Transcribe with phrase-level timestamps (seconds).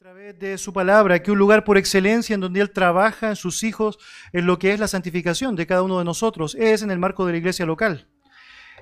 [0.00, 3.62] través de su palabra que un lugar por excelencia en donde Él trabaja en sus
[3.62, 3.98] hijos
[4.32, 7.26] en lo que es la santificación de cada uno de nosotros es en el marco
[7.26, 8.08] de la iglesia local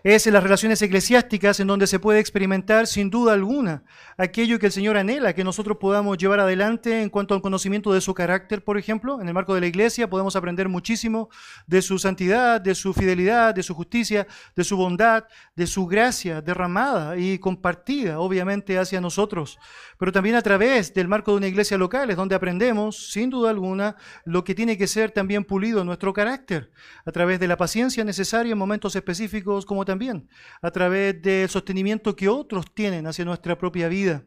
[0.05, 3.83] es en las relaciones eclesiásticas en donde se puede experimentar sin duda alguna
[4.17, 8.01] aquello que el Señor anhela que nosotros podamos llevar adelante en cuanto al conocimiento de
[8.01, 9.21] su carácter, por ejemplo.
[9.21, 11.29] En el marco de la iglesia podemos aprender muchísimo
[11.67, 14.27] de su santidad, de su fidelidad, de su justicia,
[14.57, 15.25] de su bondad,
[15.55, 19.59] de su gracia derramada y compartida, obviamente, hacia nosotros.
[19.99, 23.51] Pero también a través del marco de una iglesia local es donde aprendemos, sin duda
[23.51, 26.71] alguna, lo que tiene que ser también pulido nuestro carácter,
[27.05, 30.29] a través de la paciencia necesaria en momentos específicos como también
[30.61, 34.23] a través del sostenimiento que otros tienen hacia nuestra propia vida.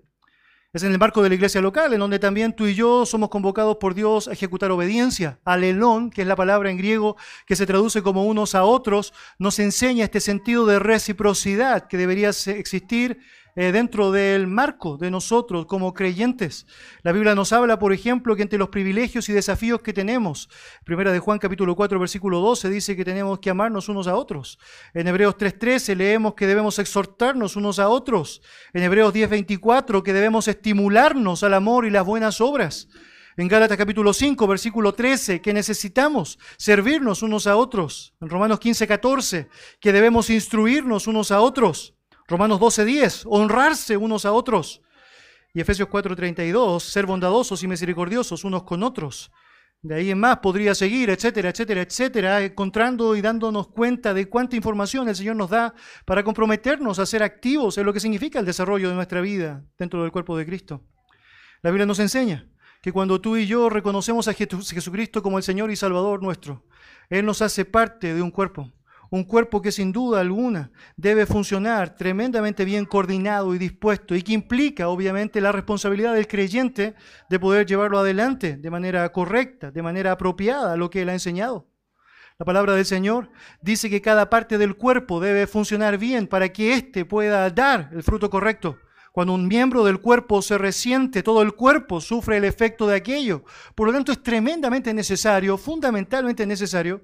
[0.74, 3.30] Es en el marco de la iglesia local, en donde también tú y yo somos
[3.30, 5.40] convocados por Dios a ejecutar obediencia.
[5.46, 9.60] Alelón, que es la palabra en griego que se traduce como unos a otros, nos
[9.60, 13.20] enseña este sentido de reciprocidad que debería existir
[13.56, 16.66] eh, dentro del marco de nosotros como creyentes.
[17.04, 20.50] La Biblia nos habla, por ejemplo, que entre los privilegios y desafíos que tenemos,
[20.84, 24.58] primera de Juan capítulo 4 versículo 12 dice que tenemos que amarnos unos a otros.
[24.94, 28.42] En Hebreos 3.13 leemos que debemos exhortarnos unos a otros.
[28.74, 32.88] En Hebreos 10.24 que debemos estimularnos al amor y las buenas obras.
[33.38, 38.14] En Gálatas capítulo 5, versículo 13, que necesitamos servirnos unos a otros.
[38.20, 39.48] En Romanos 15, 14,
[39.80, 41.96] que debemos instruirnos unos a otros.
[42.32, 44.82] Romanos 12:10, honrarse unos a otros.
[45.54, 49.32] Y Efesios 4:32, ser bondadosos y misericordiosos unos con otros.
[49.84, 54.56] De ahí en más podría seguir, etcétera, etcétera, etcétera, encontrando y dándonos cuenta de cuánta
[54.56, 55.74] información el Señor nos da
[56.06, 60.04] para comprometernos a ser activos en lo que significa el desarrollo de nuestra vida dentro
[60.04, 60.84] del cuerpo de Cristo.
[61.64, 62.48] La Biblia nos enseña
[62.82, 66.66] que cuando tú y yo reconocemos a Jesucristo como el Señor y Salvador nuestro,
[67.10, 68.72] Él nos hace parte de un cuerpo
[69.12, 74.32] un cuerpo que sin duda alguna debe funcionar tremendamente bien coordinado y dispuesto y que
[74.32, 76.96] implica obviamente la responsabilidad del creyente
[77.30, 81.14] de poder llevarlo adelante de manera correcta, de manera apropiada a lo que él ha
[81.14, 81.68] enseñado.
[82.40, 83.30] La palabra del Señor
[83.62, 88.04] dice que cada parte del cuerpo debe funcionar bien para que éste pueda dar el
[88.04, 88.80] fruto correcto.
[89.12, 93.44] Cuando un miembro del cuerpo se resiente, todo el cuerpo sufre el efecto de aquello.
[93.76, 97.04] Por lo tanto, es tremendamente necesario, fundamentalmente necesario,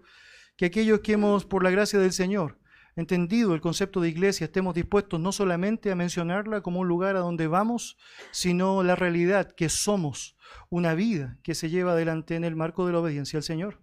[0.58, 2.60] que aquellos que hemos, por la gracia del Señor,
[2.96, 7.20] entendido el concepto de iglesia, estemos dispuestos no solamente a mencionarla como un lugar a
[7.20, 7.96] donde vamos,
[8.32, 10.36] sino la realidad que somos
[10.70, 13.80] una vida que se lleva adelante en el marco de la obediencia al Señor.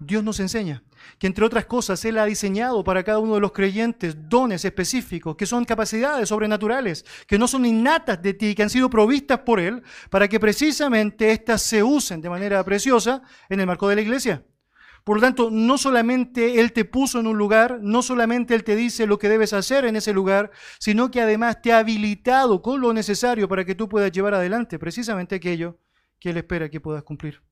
[0.00, 0.82] Dios nos enseña
[1.18, 5.36] que entre otras cosas Él ha diseñado para cada uno de los creyentes dones específicos,
[5.36, 9.60] que son capacidades sobrenaturales, que no son innatas de ti, que han sido provistas por
[9.60, 14.02] Él, para que precisamente éstas se usen de manera preciosa en el marco de la
[14.02, 14.44] iglesia.
[15.04, 18.74] Por lo tanto, no solamente Él te puso en un lugar, no solamente Él te
[18.74, 22.80] dice lo que debes hacer en ese lugar, sino que además te ha habilitado con
[22.80, 25.78] lo necesario para que tú puedas llevar adelante precisamente aquello
[26.18, 27.42] que Él espera que puedas cumplir.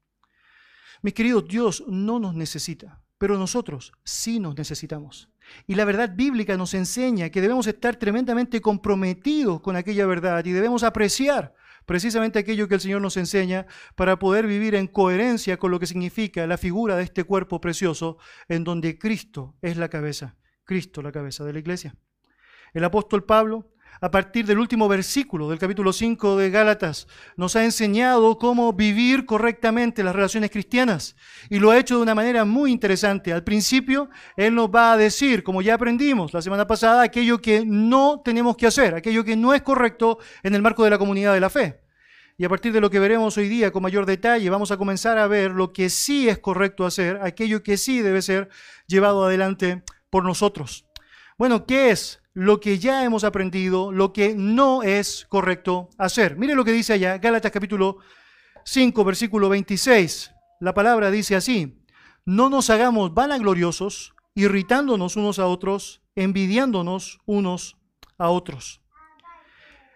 [1.03, 5.29] Mis queridos, Dios no nos necesita, pero nosotros sí nos necesitamos.
[5.67, 10.53] Y la verdad bíblica nos enseña que debemos estar tremendamente comprometidos con aquella verdad y
[10.53, 11.55] debemos apreciar
[11.87, 13.67] precisamente aquello que el Señor nos enseña
[13.97, 18.19] para poder vivir en coherencia con lo que significa la figura de este cuerpo precioso
[18.49, 21.95] en donde Cristo es la cabeza, Cristo la cabeza de la iglesia.
[22.73, 27.65] El apóstol Pablo a partir del último versículo del capítulo 5 de Gálatas, nos ha
[27.65, 31.17] enseñado cómo vivir correctamente las relaciones cristianas.
[31.51, 33.33] Y lo ha hecho de una manera muy interesante.
[33.33, 37.65] Al principio, Él nos va a decir, como ya aprendimos la semana pasada, aquello que
[37.65, 41.35] no tenemos que hacer, aquello que no es correcto en el marco de la comunidad
[41.35, 41.83] de la fe.
[42.39, 45.19] Y a partir de lo que veremos hoy día con mayor detalle, vamos a comenzar
[45.19, 48.49] a ver lo que sí es correcto hacer, aquello que sí debe ser
[48.87, 50.87] llevado adelante por nosotros.
[51.39, 56.37] Bueno, ¿qué es lo que ya hemos aprendido, lo que no es correcto hacer.
[56.37, 57.99] Mire lo que dice allá, Gálatas capítulo
[58.65, 60.33] 5, versículo 26.
[60.61, 61.83] La palabra dice así,
[62.25, 67.77] no nos hagamos vanagloriosos, irritándonos unos a otros, envidiándonos unos
[68.19, 68.82] a otros.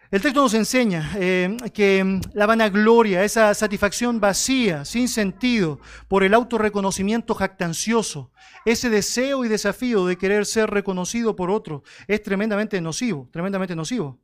[0.09, 6.23] El texto nos enseña eh, que mm, la vanagloria, esa satisfacción vacía, sin sentido, por
[6.23, 8.31] el autorreconocimiento jactancioso,
[8.65, 14.21] ese deseo y desafío de querer ser reconocido por otro, es tremendamente nocivo, tremendamente nocivo.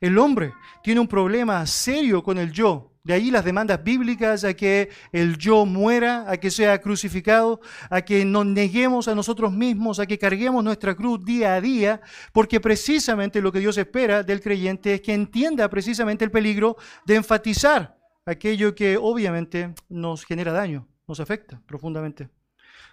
[0.00, 4.54] El hombre tiene un problema serio con el yo, de ahí las demandas bíblicas a
[4.54, 10.00] que el yo muera, a que sea crucificado, a que nos neguemos a nosotros mismos,
[10.00, 12.00] a que carguemos nuestra cruz día a día,
[12.32, 16.76] porque precisamente lo que Dios espera del creyente es que entienda precisamente el peligro
[17.06, 22.28] de enfatizar aquello que obviamente nos genera daño, nos afecta profundamente.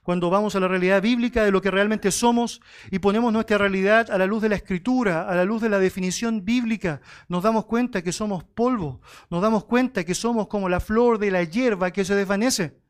[0.02, 2.62] Cuando vamos a la realidad bíblica de lo que realmente somos
[2.92, 5.80] y ponemos nuestra realidad a la luz de la escritura, a la luz de la
[5.80, 10.80] definición bíblica, nos damos cuenta que somos polvo, nos damos cuenta que somos como la
[10.80, 12.84] flor de la hierba que se desvanece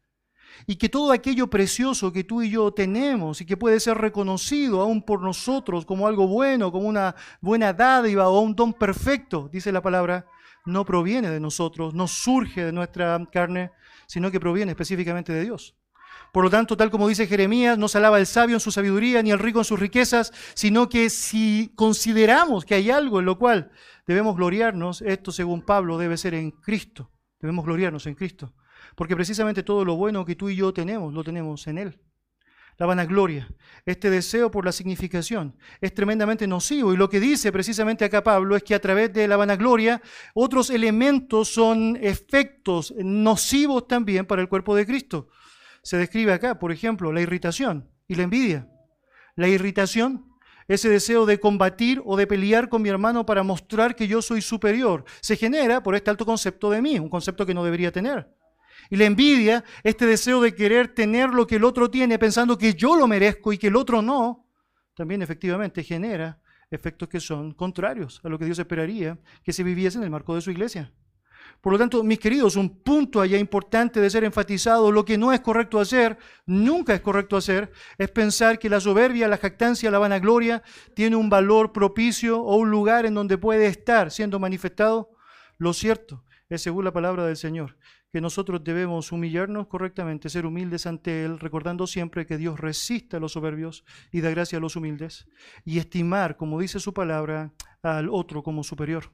[0.68, 4.82] y que todo aquello precioso que tú y yo tenemos y que puede ser reconocido
[4.82, 9.72] aún por nosotros como algo bueno, como una buena dádiva o un don perfecto, dice
[9.72, 10.26] la palabra,
[10.66, 13.72] no proviene de nosotros, no surge de nuestra carne,
[14.08, 15.76] sino que proviene específicamente de Dios.
[16.34, 19.22] Por lo tanto, tal como dice Jeremías, no se alaba el sabio en su sabiduría
[19.22, 23.38] ni el rico en sus riquezas, sino que si consideramos que hay algo en lo
[23.38, 23.70] cual
[24.08, 27.12] debemos gloriarnos, esto según Pablo debe ser en Cristo.
[27.40, 28.56] Debemos gloriarnos en Cristo.
[28.96, 32.02] Porque precisamente todo lo bueno que tú y yo tenemos, lo tenemos en Él.
[32.80, 33.48] La vanagloria,
[33.86, 36.96] este deseo por la significación, es tremendamente nocivo.
[36.96, 40.02] Y lo que dice precisamente acá Pablo es que a través de la vanagloria
[40.34, 45.30] otros elementos son efectos nocivos también para el cuerpo de Cristo
[45.84, 48.68] se describe acá, por ejemplo, la irritación y la envidia.
[49.36, 50.26] La irritación,
[50.68, 54.42] ese deseo de combatir o de pelear con mi hermano para mostrar que yo soy
[54.42, 58.34] superior, se genera por este alto concepto de mí, un concepto que no debería tener.
[58.90, 62.74] Y la envidia, este deseo de querer tener lo que el otro tiene pensando que
[62.74, 64.48] yo lo merezco y que el otro no,
[64.96, 69.98] también efectivamente genera efectos que son contrarios a lo que Dios esperaría que se viviese
[69.98, 70.92] en el marco de su iglesia.
[71.64, 75.32] Por lo tanto, mis queridos, un punto allá importante de ser enfatizado, lo que no
[75.32, 79.98] es correcto hacer, nunca es correcto hacer, es pensar que la soberbia, la jactancia, la
[79.98, 80.62] vanagloria
[80.94, 85.12] tiene un valor propicio o un lugar en donde puede estar siendo manifestado.
[85.58, 87.78] Lo cierto es, según la palabra del Señor,
[88.12, 93.20] que nosotros debemos humillarnos correctamente, ser humildes ante Él, recordando siempre que Dios resiste a
[93.22, 95.30] los soberbios y da gracia a los humildes,
[95.64, 99.14] y estimar, como dice su palabra, al otro como superior.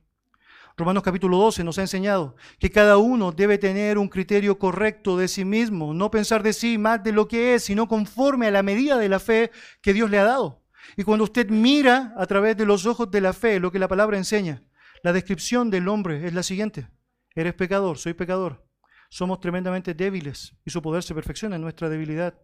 [0.80, 5.28] Romanos capítulo 12 nos ha enseñado que cada uno debe tener un criterio correcto de
[5.28, 8.64] sí mismo, no pensar de sí más de lo que es, sino conforme a la
[8.64, 10.64] medida de la fe que Dios le ha dado.
[10.96, 13.90] Y cuando usted mira a través de los ojos de la fe lo que la
[13.90, 14.64] palabra enseña,
[15.04, 16.88] la descripción del hombre es la siguiente.
[17.36, 18.66] Eres pecador, soy pecador.
[19.10, 22.40] Somos tremendamente débiles y su poder se perfecciona en nuestra debilidad.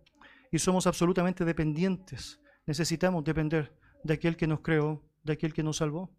[0.52, 2.42] Y somos absolutamente dependientes.
[2.66, 3.74] Necesitamos depender
[4.04, 6.12] de aquel que nos creó, de aquel que nos salvó.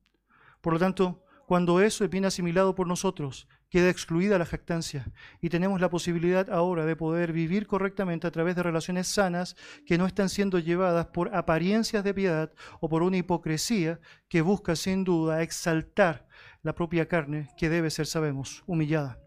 [0.63, 5.07] Por lo tanto, cuando eso es bien asimilado por nosotros, queda excluida la jactancia
[5.41, 9.57] y tenemos la posibilidad ahora de poder vivir correctamente a través de relaciones sanas
[9.87, 14.75] que no están siendo llevadas por apariencias de piedad o por una hipocresía que busca
[14.75, 16.27] sin duda exaltar
[16.63, 19.26] la propia carne que debe ser, sabemos, humillada.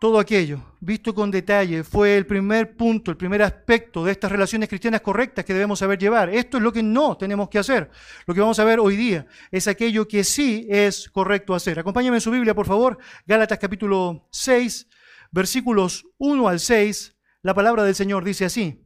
[0.00, 4.66] Todo aquello, visto con detalle, fue el primer punto, el primer aspecto de estas relaciones
[4.66, 6.30] cristianas correctas que debemos saber llevar.
[6.30, 7.90] Esto es lo que no tenemos que hacer.
[8.24, 11.78] Lo que vamos a ver hoy día es aquello que sí es correcto hacer.
[11.78, 12.96] Acompáñame en su Biblia, por favor.
[13.26, 14.88] Gálatas capítulo 6,
[15.32, 17.14] versículos 1 al 6.
[17.42, 18.82] La palabra del Señor dice así.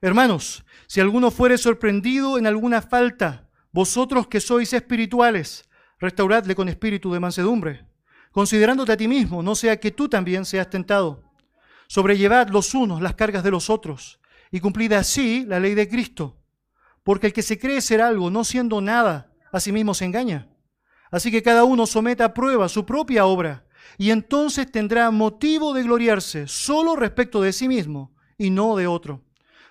[0.00, 5.68] Hermanos, si alguno fuere sorprendido en alguna falta, vosotros que sois espirituales,
[5.98, 7.85] restauradle con espíritu de mansedumbre
[8.36, 11.22] considerándote a ti mismo, no sea que tú también seas tentado.
[11.86, 16.36] Sobrellevad los unos las cargas de los otros y cumplid así la ley de Cristo.
[17.02, 20.50] Porque el que se cree ser algo no siendo nada, a sí mismo se engaña.
[21.10, 23.64] Así que cada uno someta a prueba su propia obra
[23.96, 29.24] y entonces tendrá motivo de gloriarse solo respecto de sí mismo y no de otro.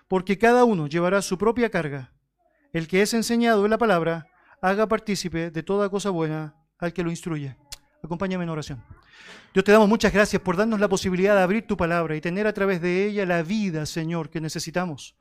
[0.08, 2.16] Porque cada uno llevará su propia carga.
[2.74, 4.26] El que es enseñado en la palabra,
[4.60, 7.58] haga partícipe de toda cosa buena al que lo instruye.
[8.06, 8.84] Acompáñame en oración.
[9.54, 12.46] Dios te damos muchas gracias por darnos la posibilidad de abrir tu palabra y tener
[12.46, 15.18] a través de ella la vida, Señor, que necesitamos.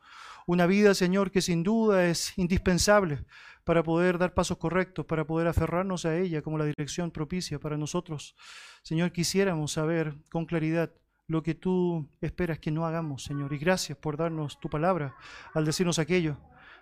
[0.47, 3.25] Una vida, Señor, que sin duda es indispensable
[3.65, 7.79] para poder dar pasos correctos, para poder aferrarnos a ella como la dirección propicia para
[7.79, 8.37] nosotros.
[8.83, 10.93] Señor, quisiéramos saber con claridad
[11.27, 13.55] lo que tú esperas que no hagamos, Señor.
[13.55, 15.17] Y gracias por darnos tu palabra
[15.55, 16.37] al decirnos aquello.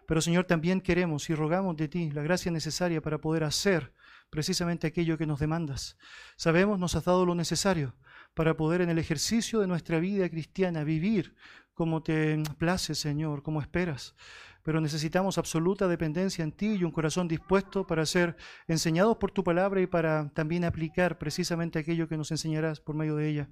[0.07, 3.93] Pero, Señor, también queremos y rogamos de ti la gracia necesaria para poder hacer
[4.33, 5.99] precisamente aquello que nos demandas.
[6.37, 7.95] Sabemos, nos has dado lo necesario
[8.33, 11.35] para poder en el ejercicio de nuestra vida cristiana vivir
[11.75, 14.15] como te place, Señor, como esperas.
[14.63, 18.35] Pero necesitamos absoluta dependencia en ti y un corazón dispuesto para ser
[18.69, 23.17] enseñados por tu palabra y para también aplicar precisamente aquello que nos enseñarás por medio
[23.17, 23.51] de ella.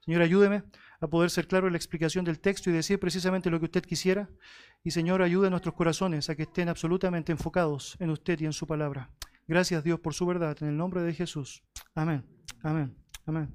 [0.00, 0.64] Señor, ayúdeme
[1.00, 3.84] a poder ser claro en la explicación del texto y decir precisamente lo que usted
[3.84, 4.28] quisiera.
[4.82, 8.52] Y Señor, ayude a nuestros corazones a que estén absolutamente enfocados en usted y en
[8.52, 9.12] su palabra.
[9.48, 11.62] Gracias Dios por su verdad, en el nombre de Jesús.
[11.94, 12.22] Amén,
[12.62, 13.54] amén, amén.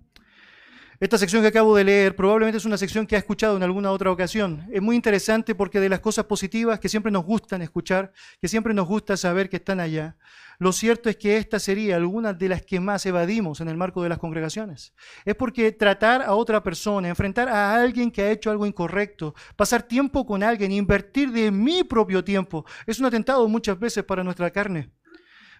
[0.99, 3.91] Esta sección que acabo de leer probablemente es una sección que ha escuchado en alguna
[3.91, 4.65] otra ocasión.
[4.71, 8.73] Es muy interesante porque de las cosas positivas que siempre nos gustan escuchar, que siempre
[8.73, 10.17] nos gusta saber que están allá,
[10.59, 14.01] lo cierto es que esta sería alguna de las que más evadimos en el marco
[14.01, 14.93] de las congregaciones.
[15.25, 19.83] Es porque tratar a otra persona, enfrentar a alguien que ha hecho algo incorrecto, pasar
[19.83, 24.49] tiempo con alguien, invertir de mi propio tiempo, es un atentado muchas veces para nuestra
[24.49, 24.89] carne.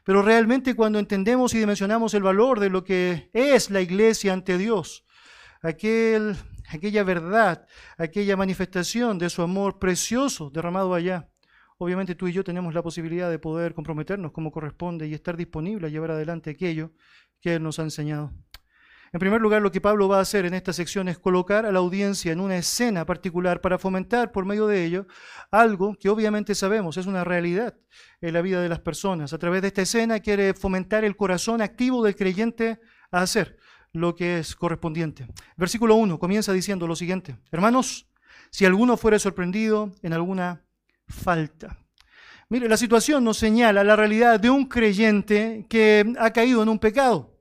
[0.04, 4.58] Pero realmente cuando entendemos y dimensionamos el valor de lo que es la iglesia ante
[4.58, 5.06] Dios,
[5.62, 6.36] aquel,
[6.70, 7.66] aquella verdad,
[7.98, 11.30] aquella manifestación de su amor precioso derramado allá.
[11.78, 15.88] Obviamente tú y yo tenemos la posibilidad de poder comprometernos como corresponde y estar disponible
[15.88, 16.92] a llevar adelante aquello
[17.42, 18.32] que Él nos ha enseñado.
[19.14, 21.72] En primer lugar, lo que Pablo va a hacer en esta sección es colocar a
[21.72, 25.06] la audiencia en una escena particular para fomentar por medio de ello
[25.52, 27.78] algo que obviamente sabemos es una realidad
[28.22, 29.32] en la vida de las personas.
[29.32, 32.80] A través de esta escena quiere fomentar el corazón activo del creyente
[33.12, 33.56] a hacer
[33.92, 35.28] lo que es correspondiente.
[35.58, 38.10] Versículo 1 comienza diciendo lo siguiente, hermanos,
[38.50, 40.66] si alguno fuere sorprendido en alguna
[41.08, 41.78] falta.
[42.50, 46.80] Mire, la situación nos señala la realidad de un creyente que ha caído en un
[46.80, 47.33] pecado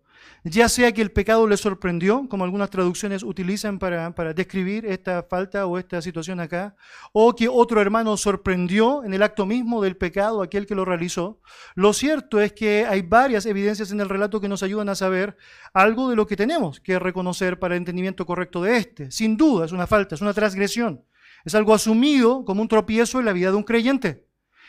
[0.44, 5.66] ya sea que el pecado le sorprendió, como algunas traducciones utilizan para, describir esta falta
[5.66, 6.74] o esta situación acá,
[7.12, 11.40] o que otro hermano sorprendió en el acto mismo del pecado aquel que lo realizó.
[11.76, 15.36] Lo cierto es que hay varias evidencias en el relato que nos ayudan a saber
[15.74, 19.10] algo de lo que tenemos que reconocer para el entendimiento correcto de este.
[19.12, 21.04] Sin duda es una falta, es una transgresión,
[21.44, 24.26] es algo asumido como un tropiezo en la vida de un creyente.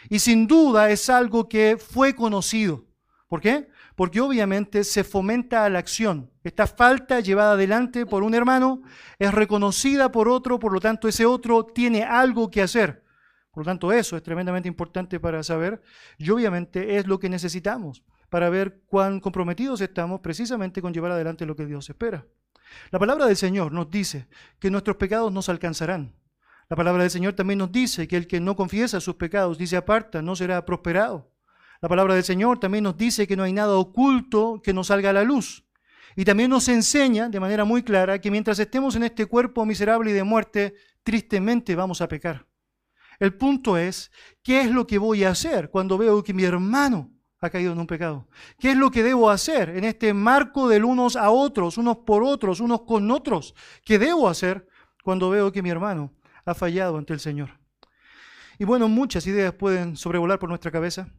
[0.10, 2.86] Y sin duda es algo que fue conocido.
[3.28, 3.68] ¿Por qué?
[3.96, 6.32] Porque obviamente se fomenta la acción.
[6.44, 8.82] Esta falta llevada adelante por un hermano
[9.20, 13.04] es reconocida por otro, por lo tanto ese otro tiene algo que hacer.
[13.52, 15.82] Por lo tanto eso es tremendamente importante para saber
[16.18, 21.46] y obviamente es lo que necesitamos para ver cuán comprometidos estamos precisamente con llevar adelante
[21.46, 22.26] lo que Dios espera.
[22.90, 24.28] La palabra del Señor nos dice
[24.60, 26.16] que nuestros pecados nos alcanzarán.
[26.68, 29.78] La palabra del Señor también nos dice que el que no confiesa sus pecados, dice
[29.78, 31.33] aparta, no será prosperado.
[31.84, 35.10] La palabra del Señor también nos dice que no hay nada oculto que nos salga
[35.10, 35.66] a la luz.
[36.16, 40.12] Y también nos enseña de manera muy clara que mientras estemos en este cuerpo miserable
[40.12, 42.48] y de muerte, tristemente vamos a pecar.
[43.20, 44.12] El punto es,
[44.42, 47.12] ¿qué es lo que voy a hacer cuando veo que mi hermano
[47.42, 48.30] ha caído en un pecado?
[48.58, 52.24] ¿Qué es lo que debo hacer en este marco del unos a otros, unos por
[52.24, 53.56] otros, unos con otros?
[53.84, 54.70] ¿Qué debo hacer
[55.04, 56.14] cuando veo que mi hermano
[56.46, 57.60] ha fallado ante el Señor?
[58.58, 61.10] Y bueno, muchas ideas pueden sobrevolar por nuestra cabeza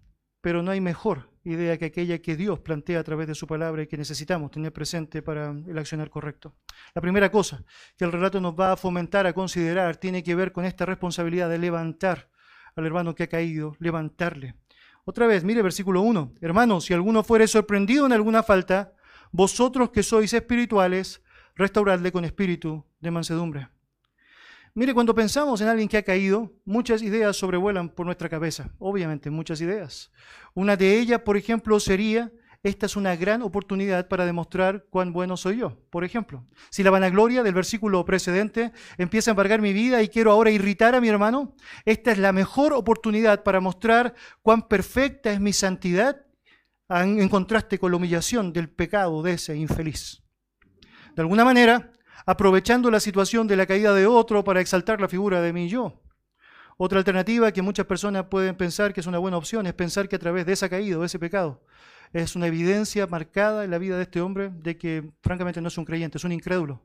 [0.44, 3.80] pero no hay mejor idea que aquella que Dios plantea a través de su palabra
[3.82, 6.54] y que necesitamos tener presente para el accionar correcto.
[6.94, 7.64] La primera cosa
[7.96, 11.48] que el relato nos va a fomentar a considerar tiene que ver con esta responsabilidad
[11.48, 12.28] de levantar
[12.76, 14.54] al hermano que ha caído, levantarle.
[15.06, 16.34] Otra vez, mire versículo 1.
[16.42, 18.92] Hermanos, si alguno fuere sorprendido en alguna falta,
[19.32, 21.22] vosotros que sois espirituales,
[21.54, 23.68] restauradle con espíritu de mansedumbre.
[24.76, 29.30] Mire, cuando pensamos en alguien que ha caído, muchas ideas sobrevuelan por nuestra cabeza, obviamente
[29.30, 30.10] muchas ideas.
[30.52, 32.32] Una de ellas, por ejemplo, sería,
[32.64, 35.78] esta es una gran oportunidad para demostrar cuán bueno soy yo.
[35.90, 40.32] Por ejemplo, si la vanagloria del versículo precedente empieza a embargar mi vida y quiero
[40.32, 41.54] ahora irritar a mi hermano,
[41.84, 44.12] esta es la mejor oportunidad para mostrar
[44.42, 46.26] cuán perfecta es mi santidad
[46.88, 50.24] en contraste con la humillación del pecado de ese infeliz.
[51.14, 51.92] De alguna manera,
[52.26, 55.68] aprovechando la situación de la caída de otro para exaltar la figura de mí y
[55.68, 56.00] yo.
[56.76, 60.16] Otra alternativa que muchas personas pueden pensar que es una buena opción es pensar que
[60.16, 61.62] a través de esa caída, de ese pecado,
[62.12, 65.78] es una evidencia marcada en la vida de este hombre de que francamente no es
[65.78, 66.82] un creyente, es un incrédulo.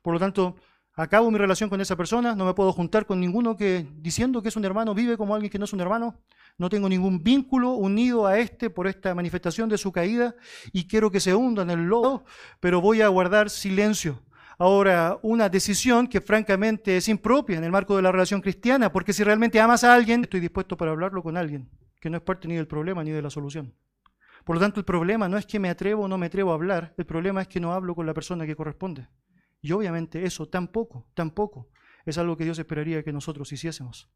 [0.00, 0.56] Por lo tanto,
[0.94, 4.48] acabo mi relación con esa persona, no me puedo juntar con ninguno que diciendo que
[4.48, 6.20] es un hermano vive como alguien que no es un hermano,
[6.58, 10.36] no tengo ningún vínculo unido a este por esta manifestación de su caída
[10.72, 12.24] y quiero que se hunda en el lodo,
[12.60, 14.22] pero voy a guardar silencio
[14.62, 19.12] ahora una decisión que francamente es impropia en el marco de la relación cristiana, porque
[19.12, 21.68] si realmente amas a alguien, estoy dispuesto para hablarlo con alguien,
[22.00, 23.74] que no es parte ni del problema ni de la solución.
[24.44, 26.54] Por lo tanto, el problema no es que me atrevo o no me atrevo a
[26.54, 29.08] hablar, el problema es que no hablo con la persona que corresponde.
[29.60, 31.68] Y obviamente eso tampoco, tampoco
[32.06, 34.08] es algo que Dios esperaría que nosotros hiciésemos.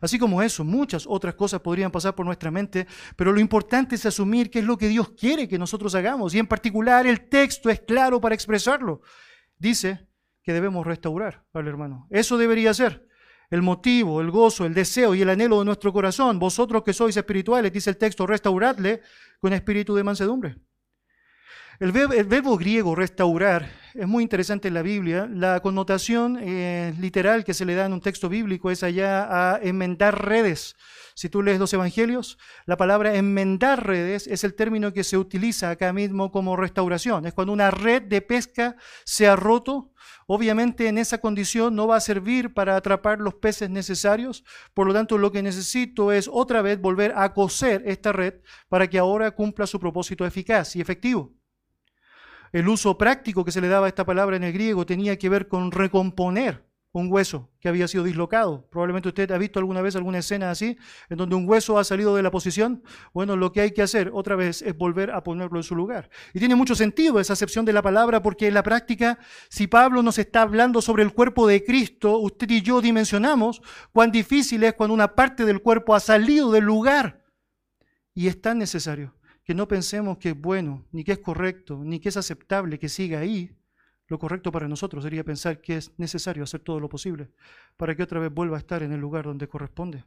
[0.00, 2.86] Así como eso, muchas otras cosas podrían pasar por nuestra mente,
[3.16, 6.36] pero lo importante es asumir qué es lo que Dios quiere que nosotros hagamos.
[6.36, 9.02] Y en particular el texto es claro para expresarlo
[9.58, 10.08] dice
[10.42, 12.06] que debemos restaurar al hermano.
[12.10, 13.06] Eso debería ser
[13.50, 16.38] el motivo, el gozo, el deseo y el anhelo de nuestro corazón.
[16.38, 19.00] Vosotros que sois espirituales, dice el texto, restauradle
[19.40, 20.56] con espíritu de mansedumbre.
[21.80, 25.28] El verbo, griego restaurar es muy interesante en la Biblia.
[25.32, 29.60] La connotación eh, literal que se le da en un texto bíblico es allá a
[29.62, 30.74] enmendar redes.
[31.14, 35.70] Si tú lees los evangelios, la palabra enmendar redes es el término que se utiliza
[35.70, 37.26] acá mismo como restauración.
[37.26, 39.92] Es cuando una red de pesca se ha roto.
[40.26, 44.42] Obviamente en esa condición no va a servir para atrapar los peces necesarios.
[44.74, 48.34] Por lo tanto, lo que necesito es otra vez volver a coser esta red
[48.68, 51.37] para que ahora cumpla su propósito eficaz y efectivo.
[52.52, 55.28] El uso práctico que se le daba a esta palabra en el griego tenía que
[55.28, 58.66] ver con recomponer un hueso que había sido dislocado.
[58.70, 60.76] Probablemente usted ha visto alguna vez alguna escena así,
[61.08, 62.82] en donde un hueso ha salido de la posición.
[63.12, 66.08] Bueno, lo que hay que hacer otra vez es volver a ponerlo en su lugar.
[66.32, 70.02] Y tiene mucho sentido esa acepción de la palabra, porque en la práctica, si Pablo
[70.02, 73.60] nos está hablando sobre el cuerpo de Cristo, usted y yo dimensionamos
[73.92, 77.24] cuán difícil es cuando una parte del cuerpo ha salido del lugar.
[78.14, 79.17] Y es tan necesario
[79.48, 82.90] que no pensemos que es bueno, ni que es correcto, ni que es aceptable que
[82.90, 83.56] siga ahí.
[84.06, 87.30] Lo correcto para nosotros sería pensar que es necesario hacer todo lo posible
[87.78, 90.04] para que otra vez vuelva a estar en el lugar donde corresponde.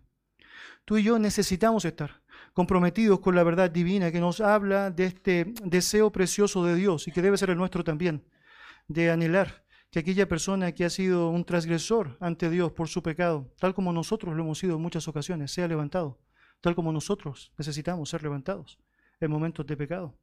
[0.86, 2.22] Tú y yo necesitamos estar
[2.54, 7.12] comprometidos con la verdad divina que nos habla de este deseo precioso de Dios y
[7.12, 8.24] que debe ser el nuestro también,
[8.88, 13.52] de anhelar que aquella persona que ha sido un transgresor ante Dios por su pecado,
[13.58, 16.20] tal como nosotros lo hemos sido en muchas ocasiones, sea levantado,
[16.62, 18.78] tal como nosotros necesitamos ser levantados
[19.26, 20.18] en momentos de pecado.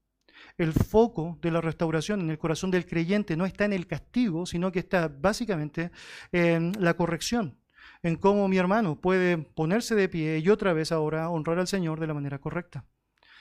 [0.57, 4.47] El foco de la restauración en el corazón del creyente no está en el castigo,
[4.47, 5.91] sino que está básicamente
[6.33, 7.59] en la corrección,
[8.03, 11.99] en cómo mi hermano puede ponerse de pie y otra vez ahora honrar al Señor
[12.01, 12.85] de la manera correcta.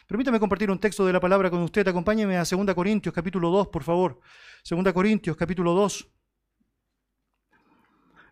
[0.07, 1.85] Permítame compartir un texto de la palabra con usted.
[1.85, 4.21] Acompáñeme a 2 Corintios capítulo 2, por favor.
[4.67, 6.09] 2 Corintios capítulo 2.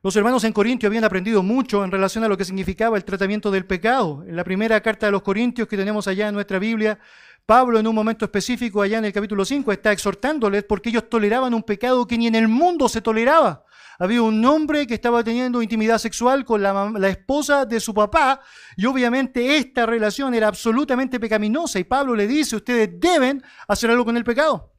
[0.05, 3.49] Los hermanos en Corintio habían aprendido mucho en relación a lo que significaba el tratamiento
[3.49, 4.23] del pecado.
[4.27, 6.99] En la primera carta de los Corintios que tenemos allá en nuestra Biblia,
[7.43, 11.55] Pablo en un momento específico allá en el capítulo 5 está exhortándoles porque ellos toleraban
[11.55, 13.65] un pecado que ni en el mundo se toleraba.
[13.97, 18.41] Había un hombre que estaba teniendo intimidad sexual con la, la, esposa de su papá
[18.77, 24.05] y obviamente esta relación era absolutamente pecaminosa y Pablo le dice, ustedes deben hacer algo
[24.05, 24.71] con el pecado.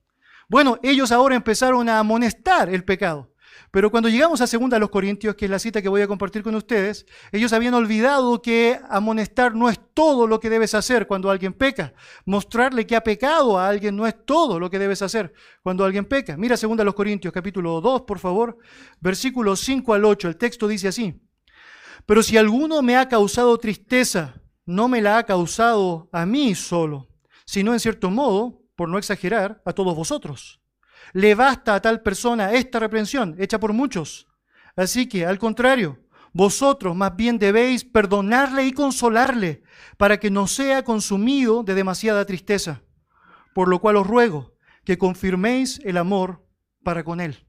[0.48, 3.32] Bueno, ellos ahora empezaron a amonestar el pecado.
[3.70, 6.06] Pero cuando llegamos a segunda a los Corintios, que es la cita que voy a
[6.06, 11.06] compartir con ustedes, ellos habían olvidado que amonestar no es todo lo que debes hacer
[11.06, 11.92] cuando alguien peca.
[12.24, 15.32] Mostrarle que ha pecado a alguien no es todo lo que debes hacer
[15.62, 16.36] cuando alguien peca.
[16.36, 18.58] Mira segunda a los Corintios, capítulo 2, por favor,
[19.00, 20.28] versículos 5 al 8.
[20.28, 21.20] El texto dice así:
[22.06, 27.08] Pero si alguno me ha causado tristeza, no me la ha causado a mí solo,
[27.44, 30.60] sino en cierto modo, por no exagerar, a todos vosotros
[31.12, 34.26] le basta a tal persona esta reprensión hecha por muchos.
[34.76, 35.98] Así que, al contrario,
[36.32, 39.62] vosotros más bien debéis perdonarle y consolarle
[39.96, 42.82] para que no sea consumido de demasiada tristeza.
[43.54, 44.52] Por lo cual os ruego
[44.84, 46.46] que confirméis el amor
[46.84, 47.46] para con él.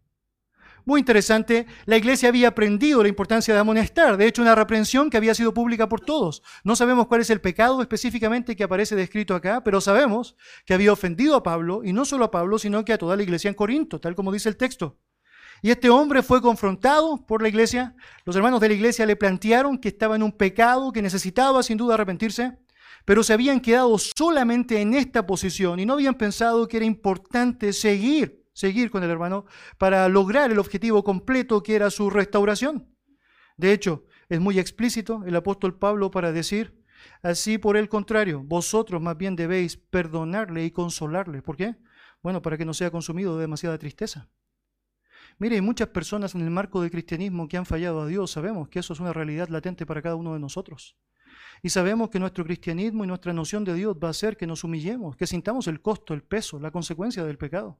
[0.87, 5.17] Muy interesante, la iglesia había aprendido la importancia de amonestar, de hecho una reprensión que
[5.17, 6.43] había sido pública por todos.
[6.63, 10.93] No sabemos cuál es el pecado específicamente que aparece descrito acá, pero sabemos que había
[10.93, 13.55] ofendido a Pablo, y no solo a Pablo, sino que a toda la iglesia en
[13.55, 14.97] Corinto, tal como dice el texto.
[15.61, 17.93] Y este hombre fue confrontado por la iglesia.
[18.23, 21.75] Los hermanos de la iglesia le plantearon que estaba en un pecado, que necesitaba sin
[21.75, 22.59] duda arrepentirse,
[23.03, 27.73] pero se habían quedado solamente en esta posición y no habían pensado que era importante
[27.73, 29.45] seguir seguir con el hermano
[29.77, 32.91] para lograr el objetivo completo que era su restauración.
[33.55, 36.83] De hecho, es muy explícito el apóstol Pablo para decir,
[37.21, 41.43] así por el contrario, vosotros más bien debéis perdonarle y consolarle.
[41.43, 41.75] ¿Por qué?
[42.23, 44.27] Bueno, para que no sea consumido de demasiada tristeza.
[45.37, 48.31] Mire, hay muchas personas en el marco del cristianismo que han fallado a Dios.
[48.31, 50.97] Sabemos que eso es una realidad latente para cada uno de nosotros.
[51.61, 54.63] Y sabemos que nuestro cristianismo y nuestra noción de Dios va a ser que nos
[54.63, 57.79] humillemos, que sintamos el costo, el peso, la consecuencia del pecado.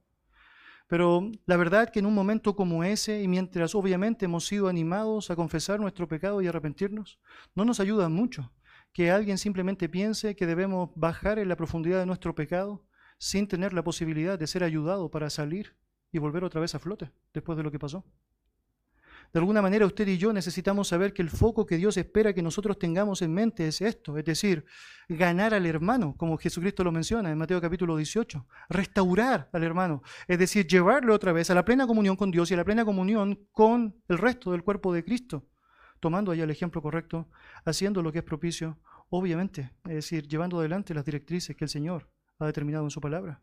[0.88, 5.30] Pero la verdad que en un momento como ese, y mientras obviamente hemos sido animados
[5.30, 7.20] a confesar nuestro pecado y arrepentirnos,
[7.54, 8.50] no nos ayuda mucho
[8.92, 12.84] que alguien simplemente piense que debemos bajar en la profundidad de nuestro pecado
[13.18, 15.76] sin tener la posibilidad de ser ayudado para salir
[16.10, 18.04] y volver otra vez a flote después de lo que pasó.
[19.32, 22.42] De alguna manera usted y yo necesitamos saber que el foco que Dios espera que
[22.42, 24.64] nosotros tengamos en mente es esto, es decir,
[25.08, 30.38] ganar al hermano, como Jesucristo lo menciona en Mateo capítulo 18, restaurar al hermano, es
[30.38, 33.46] decir, llevarlo otra vez a la plena comunión con Dios y a la plena comunión
[33.52, 35.46] con el resto del cuerpo de Cristo,
[36.00, 37.28] tomando allá el ejemplo correcto,
[37.66, 38.78] haciendo lo que es propicio,
[39.10, 43.42] obviamente, es decir, llevando adelante las directrices que el Señor ha determinado en su palabra.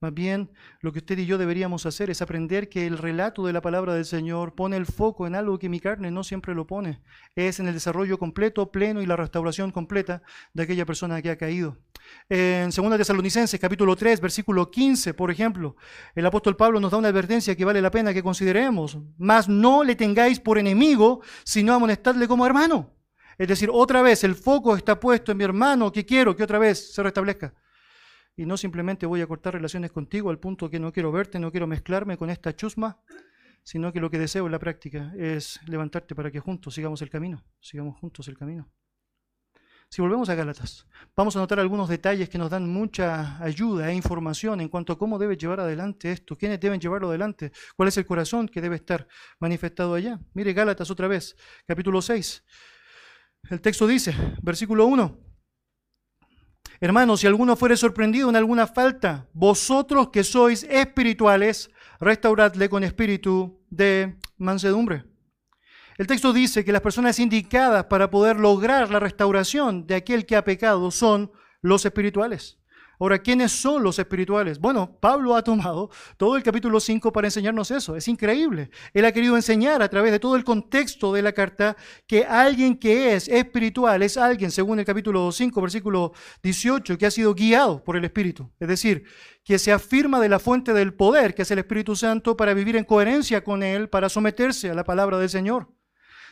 [0.00, 3.52] Más bien, lo que usted y yo deberíamos hacer es aprender que el relato de
[3.52, 6.68] la palabra del Señor pone el foco en algo que mi carne no siempre lo
[6.68, 7.02] pone.
[7.34, 10.22] Es en el desarrollo completo, pleno y la restauración completa
[10.54, 11.78] de aquella persona que ha caído.
[12.28, 15.74] En 2 Tesalonicenses, capítulo 3, versículo 15, por ejemplo,
[16.14, 18.98] el apóstol Pablo nos da una advertencia que vale la pena que consideremos.
[19.18, 22.94] Mas no le tengáis por enemigo, sino amonestadle como hermano.
[23.36, 26.60] Es decir, otra vez el foco está puesto en mi hermano que quiero que otra
[26.60, 27.52] vez se restablezca
[28.38, 31.50] y no simplemente voy a cortar relaciones contigo al punto que no quiero verte, no
[31.50, 33.02] quiero mezclarme con esta chusma,
[33.64, 37.10] sino que lo que deseo en la práctica es levantarte para que juntos sigamos el
[37.10, 38.70] camino, sigamos juntos el camino.
[39.90, 43.94] Si volvemos a Gálatas, vamos a notar algunos detalles que nos dan mucha ayuda e
[43.94, 47.96] información en cuanto a cómo debe llevar adelante esto, quiénes deben llevarlo adelante, cuál es
[47.96, 49.08] el corazón que debe estar
[49.40, 50.20] manifestado allá.
[50.34, 51.34] Mire Gálatas otra vez,
[51.66, 52.44] capítulo 6.
[53.50, 55.27] El texto dice, versículo 1,
[56.80, 63.60] Hermanos, si alguno fuere sorprendido en alguna falta, vosotros que sois espirituales, restauradle con espíritu
[63.68, 65.04] de mansedumbre.
[65.96, 70.36] El texto dice que las personas indicadas para poder lograr la restauración de aquel que
[70.36, 72.60] ha pecado son los espirituales.
[73.00, 74.58] Ahora, ¿quiénes son los espirituales?
[74.58, 77.94] Bueno, Pablo ha tomado todo el capítulo 5 para enseñarnos eso.
[77.94, 78.70] Es increíble.
[78.92, 82.76] Él ha querido enseñar a través de todo el contexto de la carta que alguien
[82.76, 87.84] que es espiritual es alguien, según el capítulo 5, versículo 18, que ha sido guiado
[87.84, 88.50] por el Espíritu.
[88.58, 89.04] Es decir,
[89.44, 92.76] que se afirma de la fuente del poder, que es el Espíritu Santo, para vivir
[92.76, 95.77] en coherencia con Él, para someterse a la palabra del Señor.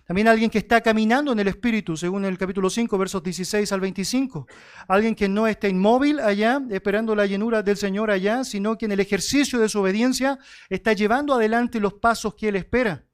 [0.07, 3.81] También alguien que está caminando en el Espíritu, según el capítulo 5, versos 16 al
[3.81, 4.47] 25.
[4.87, 8.93] Alguien que no está inmóvil allá, esperando la llenura del Señor allá, sino que en
[8.93, 10.39] el ejercicio de su obediencia
[10.71, 13.05] está llevando adelante los pasos que Él espera.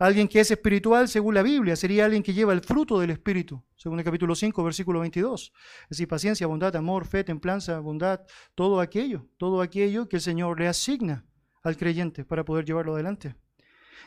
[0.00, 3.62] Alguien que es espiritual, según la Biblia, sería alguien que lleva el fruto del Espíritu,
[3.76, 5.52] según el capítulo 5, versículo 22.
[5.82, 8.22] Es decir, paciencia, bondad, amor, fe, templanza, bondad,
[8.56, 11.24] todo aquello, todo aquello que el Señor le asigna
[11.62, 13.36] al creyente para poder llevarlo adelante.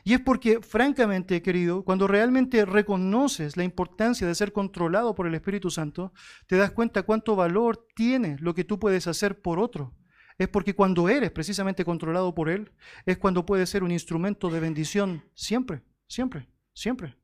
[0.04, 5.36] Y es porque, francamente, querido, cuando realmente reconoces la importancia de ser controlado por el
[5.36, 6.14] Espíritu Santo,
[6.48, 9.96] te das cuenta cuánto valor tiene lo que tú puedes hacer por otro.
[10.38, 12.72] Es porque cuando eres precisamente controlado por Él,
[13.06, 17.18] es cuando puedes ser un instrumento de bendición siempre, siempre, siempre.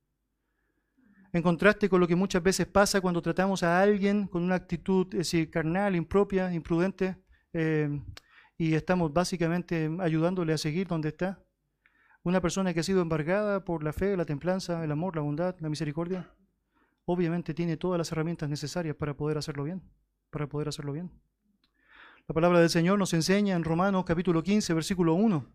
[1.34, 5.08] En contraste con lo que muchas veces pasa cuando tratamos a alguien con una actitud
[5.12, 7.18] es decir, carnal, impropia, imprudente,
[7.54, 7.90] eh,
[8.58, 11.44] y estamos básicamente ayudándole a seguir donde está.
[12.24, 15.56] Una persona que ha sido embargada por la fe, la templanza, el amor, la bondad,
[15.60, 16.32] la misericordia,
[17.06, 19.82] obviamente tiene todas las herramientas necesarias para poder hacerlo bien,
[20.30, 21.12] para poder hacerlo bien.
[22.28, 25.46] La palabra del Señor nos enseña en Romanos capítulo 15, versículo 1,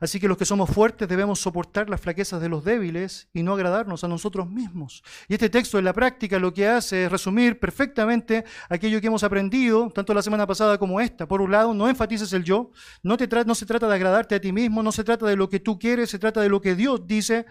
[0.00, 3.54] Así que los que somos fuertes debemos soportar las flaquezas de los débiles y no
[3.54, 5.02] agradarnos a nosotros mismos.
[5.28, 9.24] Y este texto en la práctica lo que hace es resumir perfectamente aquello que hemos
[9.24, 11.26] aprendido, tanto la semana pasada como esta.
[11.26, 12.70] Por un lado, no enfatices el yo,
[13.02, 15.48] no, te no se trata de agradarte a ti mismo, no se trata de lo
[15.48, 17.46] que tú quieres, se trata de lo que Dios dice.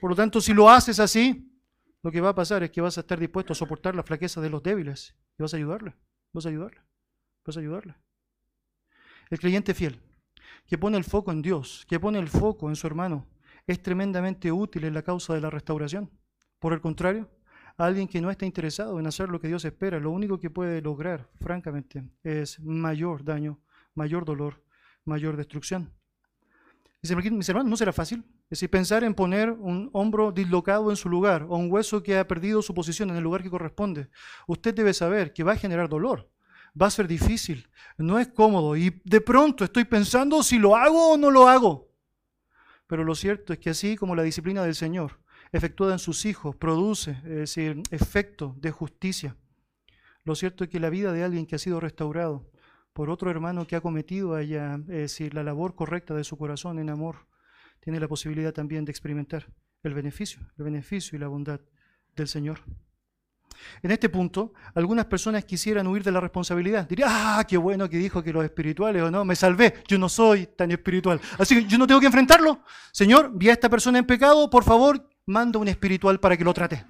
[0.00, 1.50] Por lo tanto, si lo haces así,
[2.02, 4.42] lo que va a pasar es que vas a estar dispuesto a soportar las flaquezas
[4.42, 5.94] de los débiles y vas a ayudarle,
[6.32, 6.80] vas a ayudarle,
[7.44, 7.94] vas a ayudarle.
[9.30, 10.00] El creyente fiel
[10.66, 13.26] que pone el foco en Dios, que pone el foco en su hermano,
[13.66, 16.10] es tremendamente útil en la causa de la restauración.
[16.58, 17.30] Por el contrario,
[17.76, 20.80] alguien que no está interesado en hacer lo que Dios espera, lo único que puede
[20.80, 23.60] lograr, francamente, es mayor daño,
[23.94, 24.62] mayor dolor,
[25.04, 25.92] mayor destrucción.
[27.02, 28.24] Mis hermanos, no será fácil.
[28.44, 32.16] Es decir, pensar en poner un hombro dislocado en su lugar o un hueso que
[32.16, 34.08] ha perdido su posición en el lugar que corresponde.
[34.46, 36.30] Usted debe saber que va a generar dolor
[36.80, 41.12] va a ser difícil, no es cómodo y de pronto estoy pensando si lo hago
[41.12, 41.92] o no lo hago.
[42.86, 45.20] Pero lo cierto es que así como la disciplina del Señor,
[45.52, 49.36] efectuada en sus hijos, produce, es decir, efecto de justicia,
[50.24, 52.50] lo cierto es que la vida de alguien que ha sido restaurado
[52.92, 56.78] por otro hermano que ha cometido allá, es decir, la labor correcta de su corazón
[56.78, 57.26] en amor,
[57.80, 61.60] tiene la posibilidad también de experimentar el beneficio, el beneficio y la bondad
[62.16, 62.60] del Señor.
[63.82, 66.88] En este punto, algunas personas quisieran huir de la responsabilidad.
[66.88, 70.08] Dirían, ah, qué bueno que dijo que los espirituales o no, me salvé, yo no
[70.08, 71.20] soy tan espiritual.
[71.38, 72.60] Así que yo no tengo que enfrentarlo.
[72.92, 76.54] Señor, vi a esta persona en pecado, por favor, manda un espiritual para que lo
[76.54, 76.84] trate.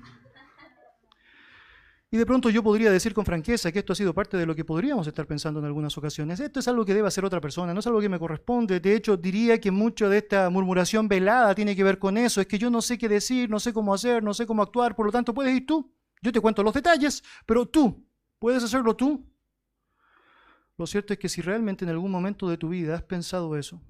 [2.14, 4.54] Y de pronto yo podría decir con franqueza que esto ha sido parte de lo
[4.54, 6.38] que podríamos estar pensando en algunas ocasiones.
[6.38, 8.78] Esto es algo que debe hacer otra persona, no es algo que me corresponde.
[8.78, 12.40] De hecho, diría que mucho de esta murmuración velada tiene que ver con eso.
[12.40, 14.94] Es que yo no sé qué decir, no sé cómo hacer, no sé cómo actuar,
[14.94, 15.92] por lo tanto, puedes ir tú.
[16.24, 18.08] Yo te cuento los detalles, pero tú,
[18.38, 19.30] ¿puedes hacerlo tú?
[20.78, 23.82] Lo cierto es que si realmente en algún momento de tu vida has pensado eso,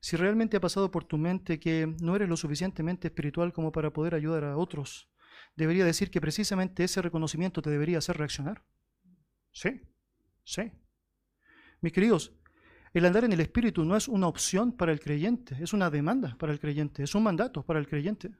[0.00, 3.92] si realmente ha pasado por tu mente que no eres lo suficientemente espiritual como para
[3.92, 5.10] poder ayudar a otros,
[5.56, 8.64] debería decir que precisamente ese reconocimiento te debería hacer reaccionar.
[9.52, 9.82] Sí,
[10.42, 10.72] sí.
[11.82, 12.32] Mis queridos,
[12.94, 16.36] El andar en el Espíritu no es una opción para el creyente, es una demanda
[16.38, 18.30] para el creyente, es un mandato para el creyente.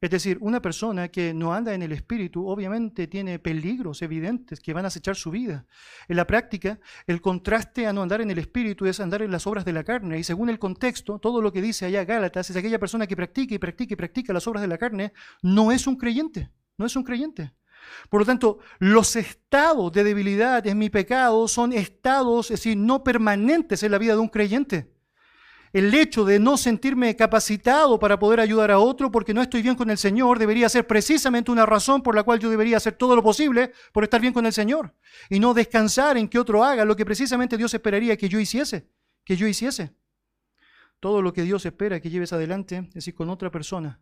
[0.00, 4.72] Es decir, una persona que no anda en el Espíritu obviamente tiene peligros evidentes que
[4.72, 5.66] van a acechar su vida.
[6.08, 9.46] En la práctica, el contraste a no andar en el Espíritu es andar en las
[9.46, 10.18] obras de la carne.
[10.18, 13.54] Y según el contexto, todo lo que dice allá Gálatas es aquella persona que practica
[13.54, 16.96] y practica y practica las obras de la carne, no es un creyente, no es
[16.96, 17.52] un creyente.
[18.08, 23.04] Por lo tanto, los estados de debilidad en mi pecado son estados, es decir, no
[23.04, 24.99] permanentes en la vida de un creyente
[25.72, 29.76] el hecho de no sentirme capacitado para poder ayudar a otro porque no estoy bien
[29.76, 33.14] con el Señor debería ser precisamente una razón por la cual yo debería hacer todo
[33.14, 34.94] lo posible por estar bien con el Señor
[35.28, 38.88] y no descansar en que otro haga lo que precisamente Dios esperaría que yo hiciese,
[39.24, 39.94] que yo hiciese.
[40.98, 44.00] Todo lo que Dios espera que lleves adelante, es decir, con otra persona,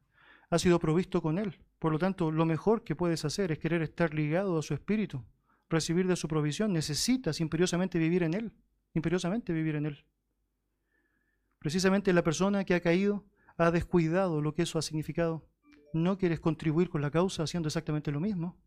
[0.50, 1.58] ha sido provisto con Él.
[1.78, 5.22] Por lo tanto, lo mejor que puedes hacer es querer estar ligado a su espíritu,
[5.68, 6.72] recibir de su provisión.
[6.72, 8.52] Necesitas imperiosamente vivir en Él,
[8.94, 10.04] imperiosamente vivir en Él.
[11.58, 15.48] Precisamente la persona que ha caído ha descuidado lo que eso ha significado.
[15.92, 18.60] No quieres contribuir con la causa haciendo exactamente lo mismo.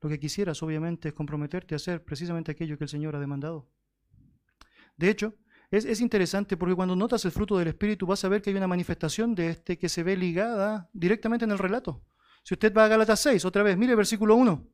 [0.00, 3.68] Lo que quisieras, obviamente, es comprometerte a hacer precisamente aquello que el Señor ha demandado.
[4.96, 5.34] De hecho,
[5.70, 8.68] es, interesante porque cuando notas el fruto del Espíritu vas a ver que hay una
[8.68, 12.04] manifestación de este que se ve ligada directamente en el relato.
[12.44, 14.68] Si usted va a Gálatas 6, otra vez, mire versículo 1.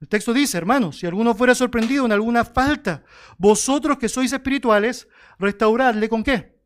[0.00, 3.04] El texto dice, hermanos, si alguno fuera sorprendido en alguna falta,
[3.36, 6.57] vosotros que sois espirituales, restauradle con qué?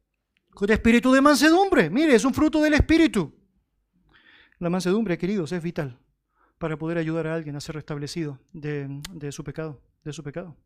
[0.55, 1.89] Con espíritu de mansedumbre.
[1.89, 3.33] Mire, es un fruto del espíritu.
[4.59, 5.99] La mansedumbre, queridos, es vital
[6.59, 9.01] para poder ayudar a alguien a ser restablecido de,
[9.33, 10.57] su pecado, de su pecado.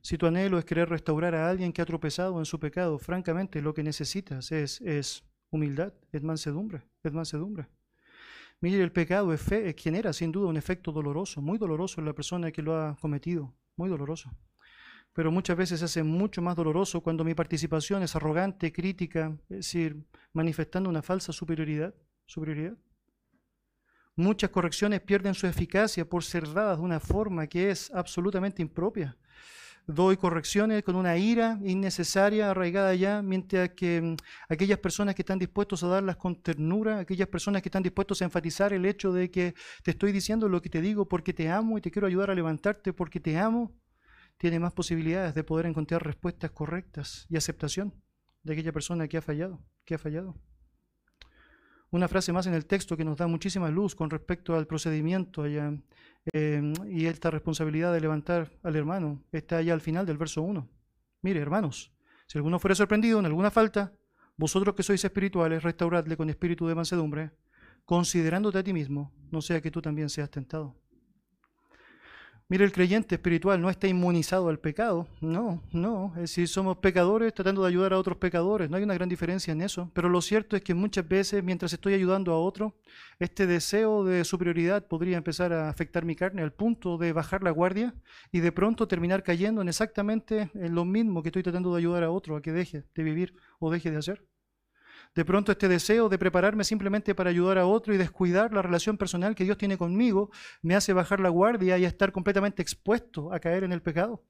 [0.00, 3.62] Si tu anhelo es querer restaurar a alguien que ha tropezado en su pecado, francamente
[3.62, 7.68] lo que necesitas es, es humildad, es mansedumbre, es mansedumbre.
[8.60, 9.42] Mire, el pecado es
[9.76, 13.54] genera sin duda un efecto doloroso, muy doloroso en la persona que lo ha cometido,
[13.76, 14.32] muy doloroso
[15.12, 19.56] pero muchas veces se hace mucho más doloroso cuando mi participación es arrogante, crítica, es
[19.58, 21.94] decir, manifestando una falsa superioridad.
[22.26, 22.76] superioridad.
[24.16, 29.16] Muchas correcciones pierden su eficacia por ser dadas de una forma que es absolutamente impropia.
[29.86, 34.16] Doy correcciones con una ira innecesaria, arraigada ya, mientras que mm,
[34.48, 38.26] aquellas personas que están dispuestos a darlas con ternura, aquellas personas que están dispuestos a
[38.26, 41.78] enfatizar el hecho de que te estoy diciendo lo que te digo porque te amo
[41.78, 43.72] y te quiero ayudar a levantarte porque te amo,
[44.38, 47.94] tiene más posibilidades de poder encontrar respuestas correctas y aceptación
[48.42, 50.36] de aquella persona que ha fallado, que ha fallado.
[51.90, 55.42] Una frase más en el texto que nos da muchísima luz con respecto al procedimiento
[55.42, 55.72] allá,
[56.32, 60.68] em, y esta responsabilidad de levantar al hermano está allá al final del verso 1.
[61.20, 61.92] Mire, hermanos,
[62.26, 63.92] si alguno fuera sorprendido en alguna falta,
[64.36, 67.32] vosotros que sois espirituales, restauradle con espíritu de mansedumbre,
[67.84, 70.81] considerándote a ti mismo, no sea que tú también seas tentado.
[72.52, 75.08] Mire, el creyente espiritual no está inmunizado al pecado.
[75.22, 76.12] No, no.
[76.16, 78.68] Es decir, somos pecadores tratando de ayudar a otros pecadores.
[78.68, 79.90] No hay una gran diferencia en eso.
[79.94, 82.76] Pero lo cierto es que muchas veces, mientras estoy ayudando a otro,
[83.18, 87.52] este deseo de superioridad podría empezar a afectar mi carne al punto de bajar la
[87.52, 87.94] guardia
[88.32, 92.02] y de pronto terminar cayendo en exactamente en lo mismo que estoy tratando de ayudar
[92.02, 94.26] a otro a que deje de vivir o deje de hacer.
[95.14, 98.96] De pronto este deseo de prepararme simplemente para ayudar a otro y descuidar la relación
[98.96, 100.30] personal que Dios tiene conmigo
[100.62, 104.24] me hace bajar la guardia y estar completamente expuesto a caer en el pecado.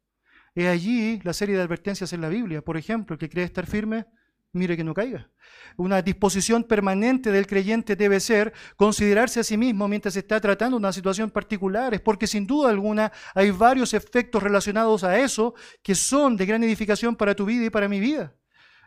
[0.57, 2.63] He allí la serie de advertencias en la Biblia.
[2.63, 4.07] Por ejemplo, el que cree estar firme,
[4.53, 5.31] mire que no caiga.
[5.77, 10.93] Una disposición permanente del creyente debe ser considerarse a sí mismo mientras está tratando una
[10.93, 16.37] situación particular, es porque sin duda alguna hay varios efectos relacionados a eso que son
[16.37, 18.35] de gran edificación para tu vida y para mi vida.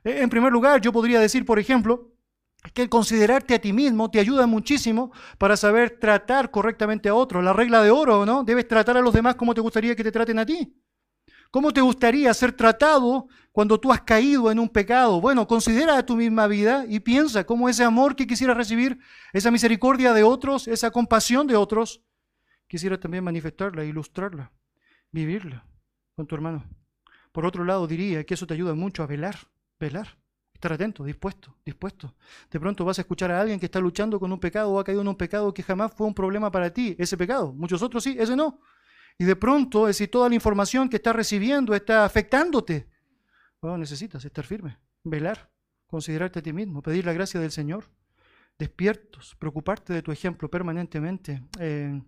[0.06, 2.12] Eh, en primer lugar, yo podría decir, por ejemplo,
[2.74, 7.44] que el considerarte a ti mismo te ayuda muchísimo para saber tratar correctamente a otros.
[7.44, 8.44] La regla de oro, ¿no?
[8.44, 10.74] Debes tratar a los demás como te gustaría que te traten a ti.
[11.52, 15.22] ¿Cómo te gustaría ser tratado cuando tú has caído en un pecado?
[15.22, 19.00] Bueno, considera tu misma vida y piensa cómo ese amor que quisieras recibir,
[19.32, 22.04] esa misericordia de otros, esa compasión de otros,
[22.68, 24.52] quisiera también manifestarla, ilustrarla,
[25.12, 25.66] vivirla
[26.16, 26.66] con tu hermano.
[27.32, 29.36] Por otro lado, diría que eso te ayuda mucho a velar
[29.80, 30.18] velar,
[30.54, 32.16] estar atento, dispuesto, dispuesto.
[32.50, 34.84] De pronto vas a escuchar a alguien que está luchando con un pecado o ha
[34.84, 37.54] caído en un pecado que jamás fue un problema para ti, ese pecado.
[37.54, 38.60] Muchos otros sí, ese no.
[39.18, 42.90] Y de pronto, decir, toda la información que estás recibiendo está afectándote.
[43.62, 45.50] Necesitas estar firme, velar,
[45.88, 47.90] considerarte a ti mismo, pedir la gracia del Señor,
[48.60, 52.00] despiertos, preocuparte de tu ejemplo permanentemente, eh,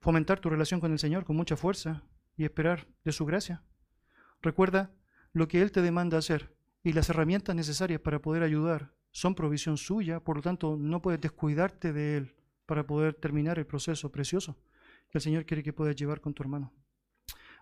[0.00, 2.02] fomentar tu relación con el Señor con mucha fuerza
[2.36, 3.62] y esperar de su gracia.
[4.42, 4.92] Recuerda
[5.32, 9.76] lo que Él te demanda hacer y las herramientas necesarias para poder ayudar son provisión
[9.76, 12.34] suya, por lo tanto no puedes descuidarte de Él
[12.66, 14.56] para poder terminar el proceso precioso
[15.10, 16.72] que el Señor quiere que puedas llevar con tu hermano.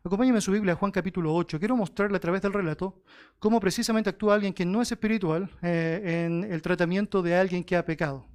[0.05, 1.59] Acompáñenme en su Biblia, Juan capítulo 8.
[1.59, 3.03] Quiero mostrarle a través del relato
[3.39, 7.77] cómo precisamente actúa alguien que no es espiritual eh, en el tratamiento de alguien que
[7.77, 8.27] ha pecado.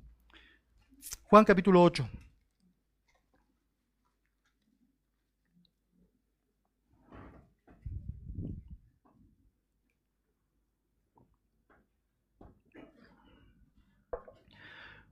[1.24, 2.10] Juan capítulo 8.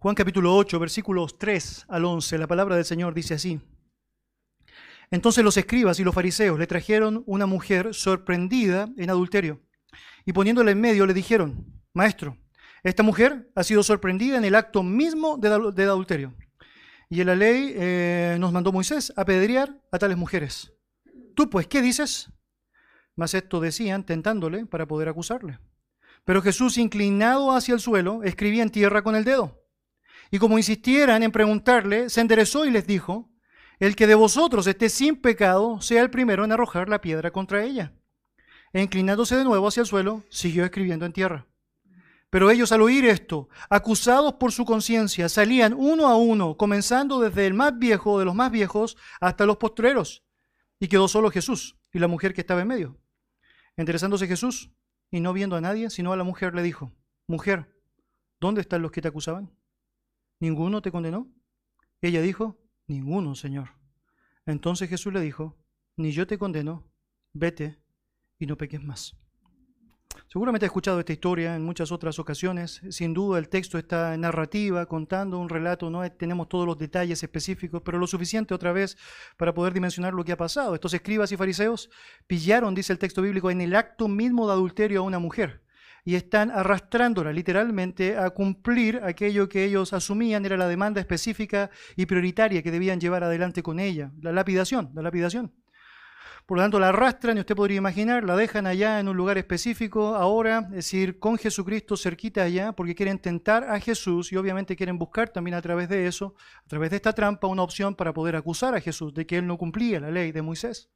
[0.01, 3.61] Juan capítulo 8, versículos 3 al 11, la palabra del Señor dice así.
[5.11, 9.61] Entonces los escribas y los fariseos le trajeron una mujer sorprendida en adulterio
[10.25, 12.35] y poniéndola en medio le dijeron, Maestro,
[12.81, 15.49] esta mujer ha sido sorprendida en el acto mismo de,
[15.83, 16.33] adulterio.
[17.07, 20.73] Y en la ley eh, nos mandó Moisés apedrear a tales mujeres.
[21.35, 22.33] Tú pues, ¿qué dices?
[23.15, 25.59] Mas esto decían tentándole para poder acusarle.
[26.25, 29.60] Pero Jesús, inclinado hacia el suelo, escribía en tierra con el dedo.
[30.31, 33.29] Y como insistieran en preguntarle, se enderezó y les dijo,
[33.79, 37.63] el que de vosotros esté sin pecado, sea el primero en arrojar la piedra contra
[37.63, 37.93] ella.
[38.71, 41.47] E inclinándose de nuevo hacia el suelo, siguió escribiendo en tierra.
[42.29, 47.45] Pero ellos al oír esto, acusados por su conciencia, salían uno a uno, comenzando desde
[47.45, 50.23] el más viejo de los más viejos hasta los postreros.
[50.79, 52.97] Y quedó solo Jesús y la mujer que estaba en medio.
[53.75, 54.71] Interesándose Jesús
[55.09, 56.93] y no viendo a nadie, sino a la mujer, le dijo,
[57.27, 57.75] Mujer,
[58.39, 59.51] ¿dónde están los que te acusaban?
[60.41, 61.31] ¿Ninguno te condenó?
[62.01, 63.69] Ella dijo, Ninguno, Señor.
[64.47, 65.55] Entonces Jesús le dijo,
[65.97, 66.91] Ni yo te condeno,
[67.31, 67.77] vete
[68.39, 69.15] y no peques más.
[70.27, 72.81] Seguramente has escuchado esta historia en muchas otras ocasiones.
[72.89, 77.21] Sin duda el texto está en narrativa, contando un relato, no tenemos todos los detalles
[77.21, 78.97] específicos, pero lo suficiente otra vez
[79.37, 80.73] para poder dimensionar lo que ha pasado.
[80.73, 81.91] Estos escribas y fariseos
[82.25, 85.61] pillaron, dice el texto bíblico, en el acto mismo de adulterio a una mujer
[86.03, 92.05] y están arrastrándola literalmente a cumplir aquello que ellos asumían era la demanda específica y
[92.05, 95.53] prioritaria que debían llevar adelante con ella, la lapidación, la lapidación.
[96.45, 99.37] Por lo tanto, la arrastran, y usted podría imaginar, la dejan allá en un lugar
[99.37, 104.75] específico, ahora, es decir, con Jesucristo cerquita allá, porque quieren tentar a Jesús y obviamente
[104.75, 106.35] quieren buscar también a través de eso,
[106.65, 109.47] a través de esta trampa, una opción para poder acusar a Jesús de que él
[109.47, 110.89] no cumplía la ley de Moisés.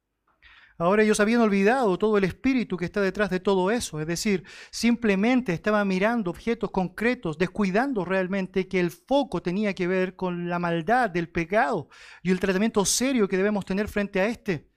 [0.78, 4.44] Ahora ellos habían olvidado todo el espíritu que está detrás de todo eso, es decir,
[4.70, 10.58] simplemente estaban mirando objetos concretos, descuidando realmente que el foco tenía que ver con la
[10.58, 11.88] maldad del pecado
[12.22, 14.68] y el tratamiento serio que debemos tener frente a este.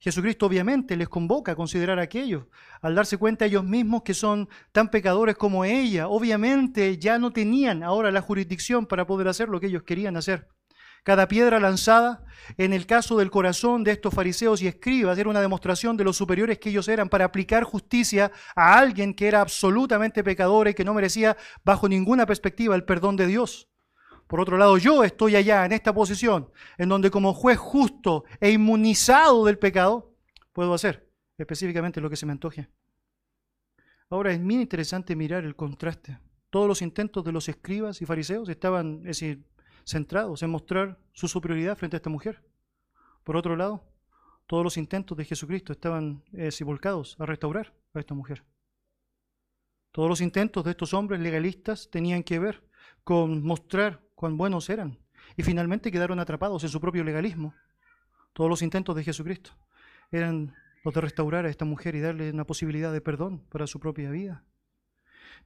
[0.00, 2.50] Jesucristo obviamente les convoca a considerar aquello,
[2.82, 7.82] al darse cuenta ellos mismos que son tan pecadores como ella, obviamente ya no tenían
[7.82, 10.46] ahora la jurisdicción para poder hacer lo que ellos querían hacer.
[11.04, 12.24] Cada piedra lanzada,
[12.56, 16.12] en el caso del corazón de estos fariseos y escribas, era una demostración de lo
[16.12, 20.84] superiores que ellos eran para aplicar justicia a alguien que era absolutamente pecador y que
[20.84, 23.68] no merecía bajo ninguna perspectiva el perdón de Dios.
[24.26, 28.50] Por otro lado, yo estoy allá en esta posición, en donde como juez justo e
[28.50, 30.12] inmunizado del pecado,
[30.52, 31.08] puedo hacer
[31.38, 32.68] específicamente lo que se me antoje.
[34.10, 36.18] Ahora es muy interesante mirar el contraste.
[36.50, 39.44] Todos los intentos de los escribas y fariseos estaban, es decir,
[39.88, 42.42] centrados en mostrar su superioridad frente a esta mujer.
[43.24, 43.84] Por otro lado,
[44.46, 46.50] todos los intentos de Jesucristo estaban eh,
[47.18, 48.44] a restaurar a esta mujer.
[49.92, 52.62] Todos los intentos de estos hombres legalistas tenían que ver
[53.04, 54.98] con mostrar cuán buenos eran
[55.36, 57.54] y finalmente quedaron atrapados en su propio legalismo.
[58.32, 59.52] Todos los intentos de Jesucristo
[60.10, 63.80] eran los de restaurar a esta mujer y darle una posibilidad de perdón para su
[63.80, 64.44] propia vida.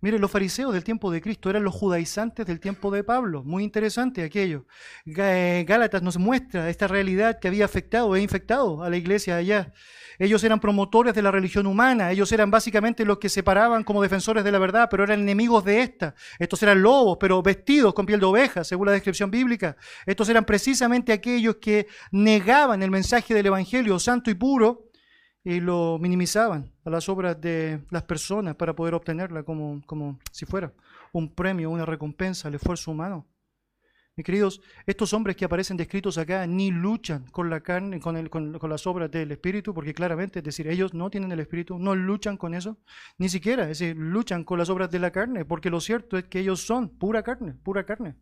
[0.01, 3.43] Miren, los fariseos del tiempo de Cristo eran los judaizantes del tiempo de Pablo.
[3.45, 4.67] Muy interesante aquello.
[5.07, 9.73] Eh, Gálatas nos muestra esta realidad que había afectado e infectado a la iglesia allá.
[10.19, 14.03] Ellos eran promotores de la religión humana, ellos eran básicamente los que se paraban como
[14.03, 16.15] defensores de la verdad, pero eran enemigos de esta.
[16.39, 19.77] Estos eran lobos, pero vestidos con piel de oveja, según la descripción bíblica.
[20.07, 24.92] Estos eran precisamente aquellos que negaban el mensaje del Evangelio santo y puro
[25.45, 30.47] y lo minimizaban a las obras de las personas para poder obtenerla como, como si
[30.47, 30.73] fuera
[31.13, 33.29] un premio, una recompensa al esfuerzo humano.
[34.15, 38.29] Mis queridos, estos hombres que aparecen descritos acá ni luchan con la carne, con, el,
[38.29, 41.79] con, con, las obras del Espíritu, porque claramente, es decir, ellos no tienen el Espíritu,
[41.79, 42.79] no luchan con eso,
[43.17, 46.25] ni siquiera, es decir, luchan con las obras de la carne, porque lo cierto es
[46.25, 48.17] que ellos son pura carne, pura carne.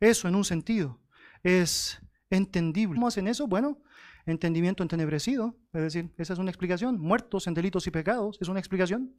[0.00, 1.00] Eso en un sentido
[1.42, 1.98] es
[2.28, 2.96] entendible.
[2.96, 3.46] ¿Cómo hacen eso?
[3.46, 3.80] Bueno,
[4.26, 8.58] entendimiento entenebrecido, es decir, esa es una explicación, muertos en delitos y pecados, es una
[8.58, 9.14] explicación.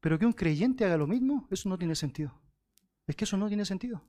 [0.00, 2.40] Pero que un creyente haga lo mismo, eso no tiene sentido.
[3.06, 4.04] Es que eso no tiene sentido.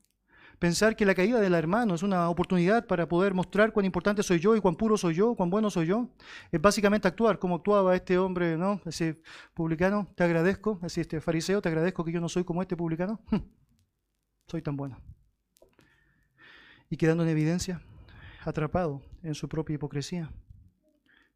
[0.60, 4.40] Pensar que la caída del hermano es una oportunidad para poder mostrar cuán importante soy
[4.40, 6.10] yo y cuán puro soy yo, cuán bueno soy yo,
[6.52, 8.82] es básicamente actuar como actuaba este hombre, ¿no?
[8.86, 9.22] Ese
[9.54, 13.22] publicano, te agradezco, así este fariseo, te agradezco que yo no soy como este publicano.
[14.48, 15.00] soy tan bueno.
[16.90, 17.82] Y quedando en evidencia,
[18.44, 20.32] atrapado en su propia hipocresía.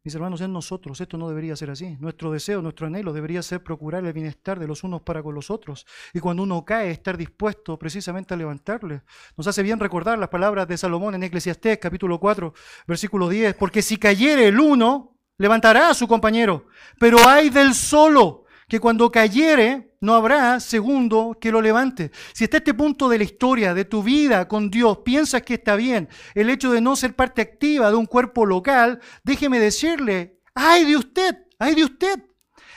[0.04, 1.96] Mis hermanos, en nosotros esto no debería ser así.
[1.98, 5.50] Nuestro deseo, nuestro anhelo debería ser procurar el bienestar de los unos para con los
[5.50, 5.86] otros.
[6.12, 9.00] Y cuando uno cae, estar dispuesto precisamente a levantarle.
[9.34, 12.52] Nos hace bien recordar las palabras de Salomón en Eclesiastés capítulo 4,
[12.86, 13.54] versículo 10.
[13.54, 16.66] Porque si cayere el uno, levantará a su compañero.
[17.00, 22.10] Pero hay del solo que cuando cayere no habrá segundo que lo levante.
[22.32, 25.76] Si está este punto de la historia, de tu vida con Dios, piensas que está
[25.76, 30.84] bien el hecho de no ser parte activa de un cuerpo local, déjeme decirle, ay
[30.84, 32.22] de usted, ay de usted.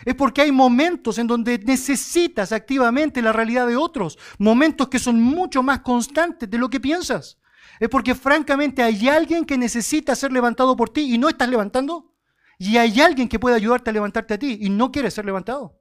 [0.06, 5.20] Es porque hay momentos en donde necesitas activamente la realidad de otros, momentos que son
[5.22, 7.40] mucho más constantes de lo que piensas.
[7.80, 12.14] Es porque francamente hay alguien que necesita ser levantado por ti y no estás levantando.
[12.60, 15.77] Y hay alguien que puede ayudarte a levantarte a ti y no quiere ser levantado.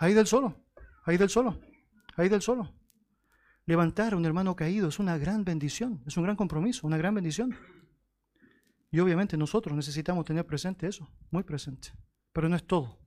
[0.00, 0.56] Ahí del solo,
[1.04, 1.60] ahí del solo,
[2.16, 2.72] ahí del solo.
[3.66, 7.14] Levantar a un hermano caído es una gran bendición, es un gran compromiso, una gran
[7.14, 7.54] bendición.
[8.90, 11.90] Y obviamente nosotros necesitamos tener presente eso, muy presente.
[12.32, 12.98] Pero no es todo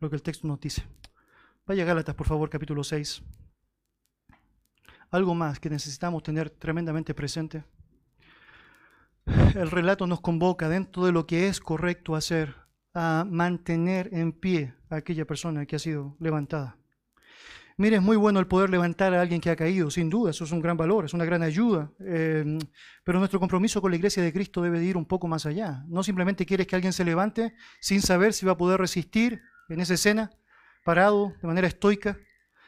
[0.00, 0.88] lo que el texto nos dice.
[1.66, 3.22] Vaya Gálatas, por favor, capítulo 6.
[5.10, 7.62] Algo más que necesitamos tener tremendamente presente.
[9.54, 12.61] El relato nos convoca dentro de lo que es correcto hacer
[12.94, 16.76] a mantener en pie a aquella persona que ha sido levantada.
[17.78, 20.44] Mire, es muy bueno el poder levantar a alguien que ha caído, sin duda, eso
[20.44, 22.58] es un gran valor, es una gran ayuda, eh,
[23.02, 25.82] pero nuestro compromiso con la iglesia de Cristo debe ir un poco más allá.
[25.88, 29.80] No simplemente quieres que alguien se levante sin saber si va a poder resistir en
[29.80, 30.30] esa escena,
[30.84, 32.18] parado de manera estoica,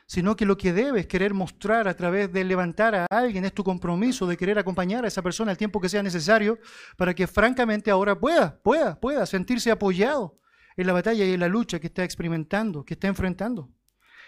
[0.07, 3.65] sino que lo que debes querer mostrar a través de levantar a alguien es tu
[3.65, 6.59] compromiso de querer acompañar a esa persona el tiempo que sea necesario
[6.97, 10.39] para que francamente ahora pueda, pueda, pueda sentirse apoyado
[10.77, 13.71] en la batalla y en la lucha que está experimentando, que está enfrentando.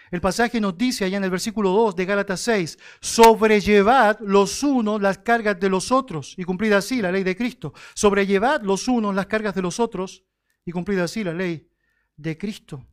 [0.09, 5.01] El pasaje nos dice allá en el versículo 2 de Gálatas 6, sobrellevad los unos
[5.01, 7.73] las cargas de los otros y cumplid así la ley de Cristo.
[7.93, 10.23] Sobrellevad los unos las cargas de los otros
[10.65, 11.69] y cumplid así la ley
[12.15, 12.85] de Cristo.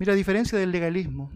[0.00, 1.30] Mira, a diferencia del legalismo,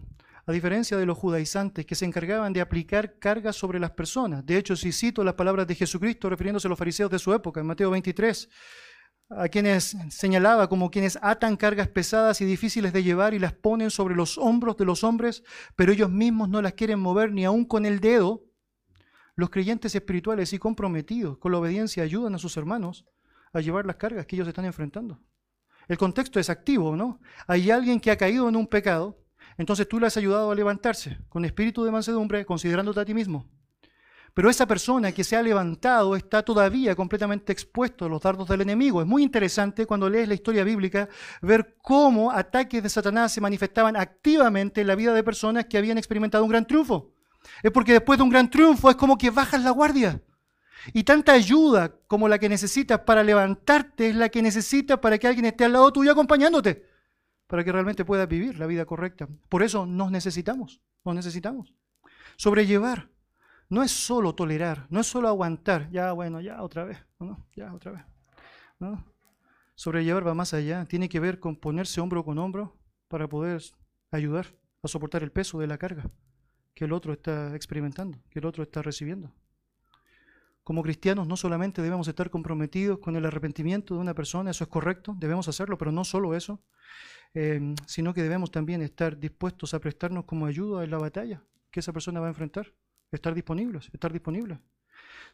[0.47, 4.43] a diferencia de los judaizantes que se encargaban de aplicar cargas sobre las personas.
[4.43, 7.59] De hecho, si cito las palabras de Jesucristo refiriéndose a los fariseos de su época,
[7.59, 8.49] en Mateo 23,
[9.29, 13.91] a quienes señalaba como quienes atan cargas pesadas y difíciles de llevar y las ponen
[13.91, 15.43] sobre los hombros de los hombres,
[15.75, 18.45] pero ellos mismos no las quieren mover ni aún con el dedo,
[19.35, 23.05] los creyentes espirituales y comprometidos con la obediencia ayudan a sus hermanos
[23.53, 25.19] a llevar las cargas que ellos están enfrentando.
[25.87, 27.19] El contexto es activo, ¿no?
[27.47, 29.17] Hay alguien que ha caído en un pecado,
[29.57, 33.49] entonces tú le has ayudado a levantarse con espíritu de mansedumbre, considerándote a ti mismo.
[34.35, 38.59] Pero esa persona que se ha levantado está todavía completamente expuesto a los dardos del
[38.59, 38.99] enemigo.
[38.99, 41.07] Es muy interesante cuando lees la historia bíblica
[41.41, 45.97] ver cómo ataques de Satanás se manifestaban activamente en la vida de personas que habían
[45.97, 47.13] experimentado un gran triunfo.
[47.63, 50.21] Es porque después de un gran triunfo es como que bajas la guardia.
[50.93, 55.27] Y tanta ayuda como la que necesitas para levantarte es la que necesitas para que
[55.27, 56.85] alguien esté al lado tuyo acompañándote,
[57.47, 59.27] para que realmente puedas vivir la vida correcta.
[59.49, 61.73] Por eso nos necesitamos, nos necesitamos.
[62.37, 63.09] Sobrellevar
[63.69, 67.47] no es solo tolerar, no es solo aguantar, ya bueno, ya otra vez, ¿no?
[67.55, 68.03] ya otra vez.
[68.79, 69.03] ¿no?
[69.75, 72.77] Sobrellevar va más allá, tiene que ver con ponerse hombro con hombro
[73.07, 73.61] para poder
[74.11, 74.47] ayudar
[74.83, 76.09] a soportar el peso de la carga
[76.75, 79.33] que el otro está experimentando, que el otro está recibiendo.
[80.65, 84.69] Como cristianos no solamente debemos estar comprometidos con el arrepentimiento de una persona, eso es
[84.71, 86.59] correcto, debemos hacerlo, pero no solo eso,
[87.35, 91.81] eh, sino que debemos también estar dispuestos a prestarnos como ayuda en la batalla que
[91.81, 92.73] esa persona va a enfrentar,
[93.11, 94.57] estar disponibles, estar disponibles.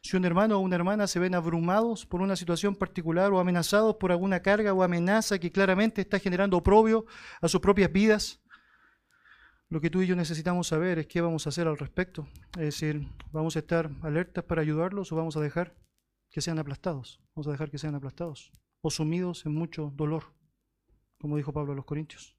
[0.02, 3.96] Si un hermano o una hermana se ven abrumados por una situación particular o amenazados
[3.96, 7.06] por alguna carga o amenaza que claramente está generando oprobio
[7.40, 8.41] a sus propias vidas,
[9.72, 12.28] lo que tú y yo necesitamos saber es qué vamos a hacer al respecto.
[12.58, 15.74] Es decir, ¿vamos a estar alertas para ayudarlos o vamos a dejar
[16.30, 17.22] que sean aplastados?
[17.34, 18.52] Vamos a dejar que sean aplastados
[18.82, 20.24] o sumidos en mucho dolor,
[21.18, 22.36] como dijo Pablo a los Corintios.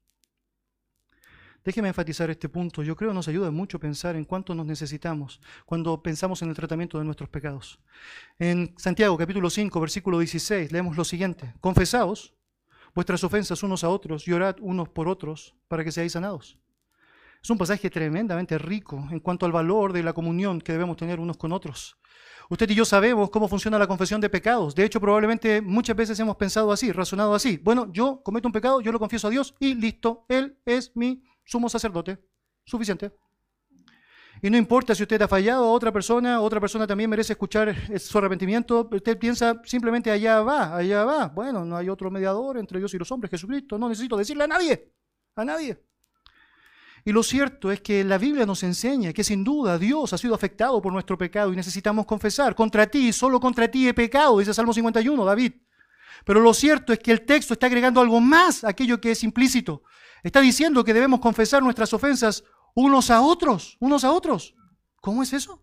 [1.64, 2.84] Déjeme enfatizar este punto.
[2.84, 6.54] Yo creo que nos ayuda mucho pensar en cuánto nos necesitamos cuando pensamos en el
[6.54, 7.80] tratamiento de nuestros pecados.
[8.38, 11.52] En Santiago capítulo 5, versículo 16, leemos lo siguiente.
[11.60, 12.36] Confesaos
[12.94, 16.60] vuestras ofensas unos a otros y orad unos por otros para que seáis sanados.
[17.44, 21.20] Es un pasaje tremendamente rico en cuanto al valor de la comunión que debemos tener
[21.20, 21.98] unos con otros.
[22.48, 24.74] Usted y yo sabemos cómo funciona la confesión de pecados.
[24.74, 27.58] De hecho, probablemente muchas veces hemos pensado así, razonado así.
[27.58, 31.22] Bueno, yo cometo un pecado, yo lo confieso a Dios y listo, Él es mi
[31.44, 32.18] sumo sacerdote.
[32.64, 33.12] Suficiente.
[34.40, 37.76] Y no importa si usted ha fallado a otra persona, otra persona también merece escuchar
[38.00, 38.88] su arrepentimiento.
[38.90, 41.26] Usted piensa simplemente allá va, allá va.
[41.26, 43.76] Bueno, no hay otro mediador entre Dios y los hombres, Jesucristo.
[43.76, 44.94] No necesito decirle a nadie,
[45.36, 45.78] a nadie.
[47.04, 50.34] Y lo cierto es que la Biblia nos enseña que sin duda Dios ha sido
[50.34, 52.54] afectado por nuestro pecado y necesitamos confesar.
[52.54, 55.52] Contra ti, solo contra ti he pecado, dice Salmo 51, David.
[56.24, 59.22] Pero lo cierto es que el texto está agregando algo más a aquello que es
[59.22, 59.82] implícito.
[60.22, 62.44] Está diciendo que debemos confesar nuestras ofensas
[62.74, 64.54] unos a otros, unos a otros.
[65.02, 65.62] ¿Cómo es eso?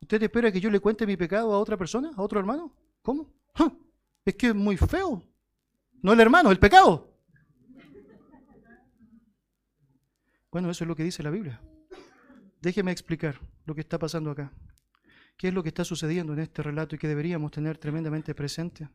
[0.00, 2.74] ¿Usted espera que yo le cuente mi pecado a otra persona, a otro hermano?
[3.02, 3.30] ¿Cómo?
[4.24, 5.22] Es que es muy feo.
[6.02, 7.09] No el hermano, el pecado.
[10.52, 11.60] Bueno, eso es lo que dice la Biblia.
[12.60, 14.52] Déjeme explicar lo que está pasando acá.
[15.36, 18.88] ¿Qué es lo que está sucediendo en este relato y que deberíamos tener tremendamente presente?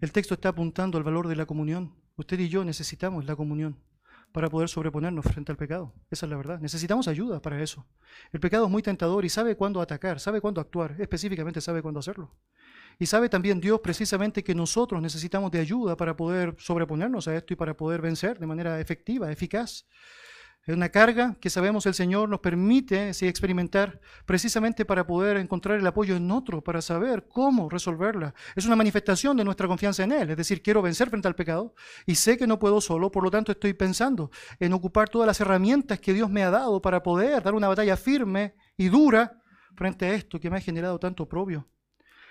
[0.00, 1.94] El texto está apuntando al valor de la comunión.
[2.16, 3.78] Usted y yo necesitamos la comunión
[4.32, 5.94] para poder sobreponernos frente al pecado.
[6.10, 6.58] Esa es la verdad.
[6.58, 7.86] Necesitamos ayuda para eso.
[8.32, 12.00] El pecado es muy tentador y sabe cuándo atacar, sabe cuándo actuar, específicamente sabe cuándo
[12.00, 12.34] hacerlo.
[12.98, 17.52] Y sabe también Dios precisamente que nosotros necesitamos de ayuda para poder sobreponernos a esto
[17.52, 19.86] y para poder vencer de manera efectiva, eficaz.
[20.66, 25.78] Es una carga que sabemos el Señor nos permite sí, experimentar precisamente para poder encontrar
[25.78, 28.34] el apoyo en otro, para saber cómo resolverla.
[28.56, 31.74] Es una manifestación de nuestra confianza en Él, es decir, quiero vencer frente al pecado
[32.06, 35.38] y sé que no puedo solo, por lo tanto estoy pensando en ocupar todas las
[35.38, 39.42] herramientas que Dios me ha dado para poder dar una batalla firme y dura
[39.76, 41.68] frente a esto que me ha generado tanto oprobio.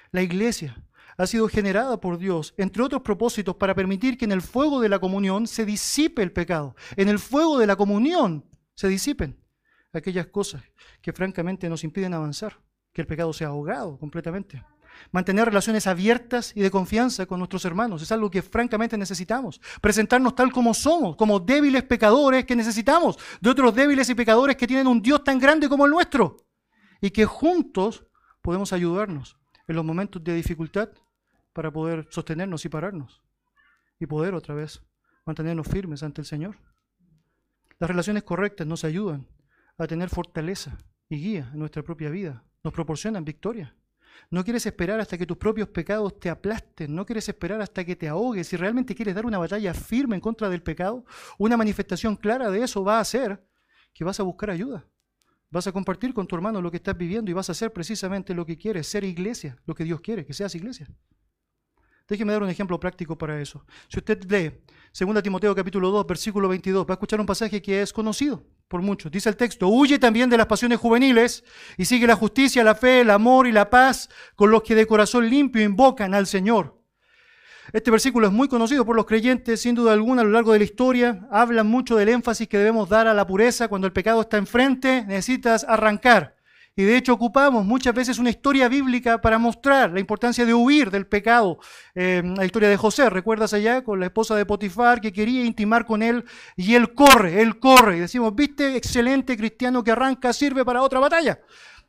[0.10, 0.76] La iglesia
[1.18, 4.90] ha sido generada por Dios, entre otros propósitos, para permitir que en el fuego de
[4.90, 6.76] la comunión se disipe el pecado.
[6.96, 8.46] En el fuego de la comunión
[8.76, 9.38] se disipen
[9.94, 10.64] aquellas cosas
[11.02, 12.60] que francamente nos impiden avanzar,
[12.92, 14.64] que el pecado sea ahogado completamente.
[15.12, 19.60] Mantener relaciones abiertas y de confianza con nuestros hermanos es algo que francamente necesitamos.
[19.82, 24.68] Presentarnos tal como somos, como débiles pecadores que necesitamos de otros débiles y pecadores que
[24.68, 26.38] tienen un Dios tan grande como el nuestro
[27.02, 28.06] y que juntos
[28.42, 29.38] podemos ayudarnos
[29.68, 30.90] en los momentos de dificultad
[31.54, 33.22] para poder sostenernos y pararnos
[34.00, 34.84] y poder otra vez
[35.26, 36.58] mantenernos firmes ante el Señor.
[37.80, 39.28] Las relaciones correctas nos ayudan
[39.78, 40.78] a tener fortaleza
[41.10, 43.76] y guía en nuestra propia vida, nos proporcionan victoria.
[44.30, 47.96] No quieres esperar hasta que tus propios pecados te aplasten, no quieres esperar hasta que
[47.96, 48.48] te ahogues.
[48.48, 51.06] Si realmente quieres dar una batalla firme en contra del pecado,
[51.38, 53.44] una manifestación clara de eso va a ser
[53.94, 54.86] que vas a buscar ayuda.
[55.50, 58.34] Vas a compartir con tu hermano lo que estás viviendo y vas a hacer precisamente
[58.34, 60.88] lo que quieres, ser iglesia, lo que Dios quiere, que seas iglesia.
[62.08, 63.66] Déjeme dar un ejemplo práctico para eso.
[63.88, 64.52] Si usted lee
[64.98, 68.82] 2 Timoteo capítulo 2, versículo 22, va a escuchar un pasaje que es conocido por
[68.82, 69.12] muchos.
[69.12, 71.44] Dice el texto, huye también de las pasiones juveniles
[71.78, 74.86] y sigue la justicia, la fe, el amor y la paz con los que de
[74.86, 76.80] corazón limpio invocan al Señor.
[77.72, 80.60] Este versículo es muy conocido por los creyentes, sin duda alguna, a lo largo de
[80.60, 81.28] la historia.
[81.32, 83.70] Hablan mucho del énfasis que debemos dar a la pureza.
[83.70, 86.36] Cuando el pecado está enfrente, necesitas arrancar.
[86.76, 90.90] Y de hecho ocupamos muchas veces una historia bíblica para mostrar la importancia de huir
[90.90, 91.60] del pecado.
[91.94, 93.84] Eh, la historia de José, ¿recuerdas allá?
[93.84, 97.98] Con la esposa de Potifar que quería intimar con él y él corre, él corre.
[97.98, 101.40] Y decimos, viste, excelente cristiano que arranca, sirve para otra batalla.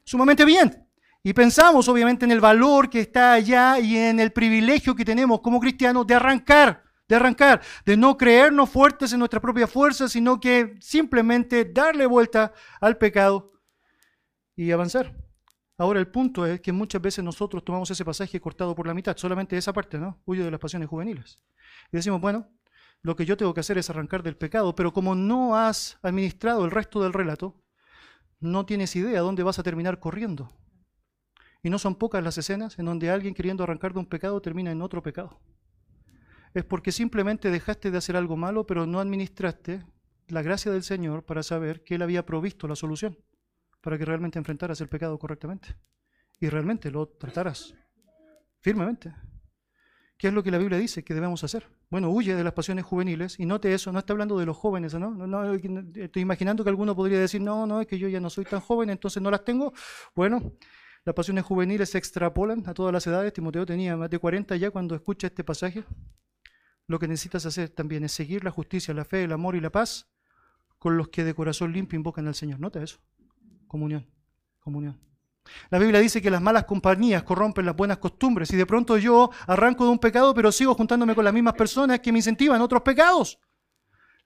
[0.05, 0.87] Sumamente bien.
[1.22, 5.41] Y pensamos obviamente en el valor que está allá y en el privilegio que tenemos
[5.41, 10.39] como cristianos de arrancar, de arrancar, de no creernos fuertes en nuestra propia fuerza, sino
[10.39, 13.53] que simplemente darle vuelta al pecado
[14.57, 15.14] y avanzar.
[15.76, 19.16] Ahora el punto es que muchas veces nosotros tomamos ese pasaje cortado por la mitad,
[19.16, 20.20] solamente esa parte, ¿no?
[20.24, 21.40] Huyo de las pasiones juveniles.
[21.90, 22.48] Y decimos, bueno,
[23.02, 26.64] lo que yo tengo que hacer es arrancar del pecado, pero como no has administrado
[26.64, 27.61] el resto del relato,
[28.38, 30.52] no tienes idea dónde vas a terminar corriendo.
[31.62, 34.70] Y no son pocas las escenas en donde alguien queriendo arrancar de un pecado termina
[34.70, 35.40] en otro pecado.
[36.52, 39.84] Es porque simplemente dejaste de hacer algo malo, pero no administraste
[40.28, 43.18] la gracia del Señor para saber que Él había provisto la solución
[43.85, 45.76] para que realmente enfrentaras el pecado correctamente
[46.41, 47.74] y realmente lo trataras
[48.61, 49.14] firmemente.
[50.16, 51.68] ¿Qué es lo que la Biblia dice que debemos hacer?
[51.91, 54.95] Bueno, huye de las pasiones juveniles y note eso, no está hablando de los jóvenes,
[54.95, 55.11] ¿no?
[55.11, 58.47] no, estoy imaginando que alguno podría decir, no, no, es que yo ya no soy
[58.47, 59.74] tan joven, entonces no las tengo.
[60.14, 60.55] Bueno,
[61.05, 63.35] las pasiones juveniles se extrapolan a todas las edades.
[63.35, 65.85] Timoteo tenía más de 40 ya cuando escucha este pasaje.
[66.87, 69.70] Lo que necesitas hacer también es seguir la justicia, la fe, el amor y la
[69.70, 70.09] paz
[70.78, 72.61] con los que de corazón limpio invocan al Señor.
[72.61, 72.99] Nota eso.
[73.66, 74.06] Comunión,
[74.60, 74.98] comunión.
[75.70, 79.30] La Biblia dice que las malas compañías corrompen las buenas costumbres y de pronto yo
[79.46, 82.82] arranco de un pecado pero sigo juntándome con las mismas personas que me incentivan otros
[82.82, 83.38] pecados.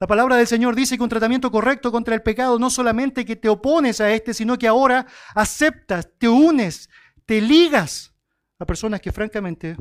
[0.00, 3.34] La palabra del Señor dice que un tratamiento correcto contra el pecado no solamente que
[3.34, 6.88] te opones a este, sino que ahora aceptas, te unes,
[7.26, 8.14] te ligas
[8.60, 9.76] a personas que francamente,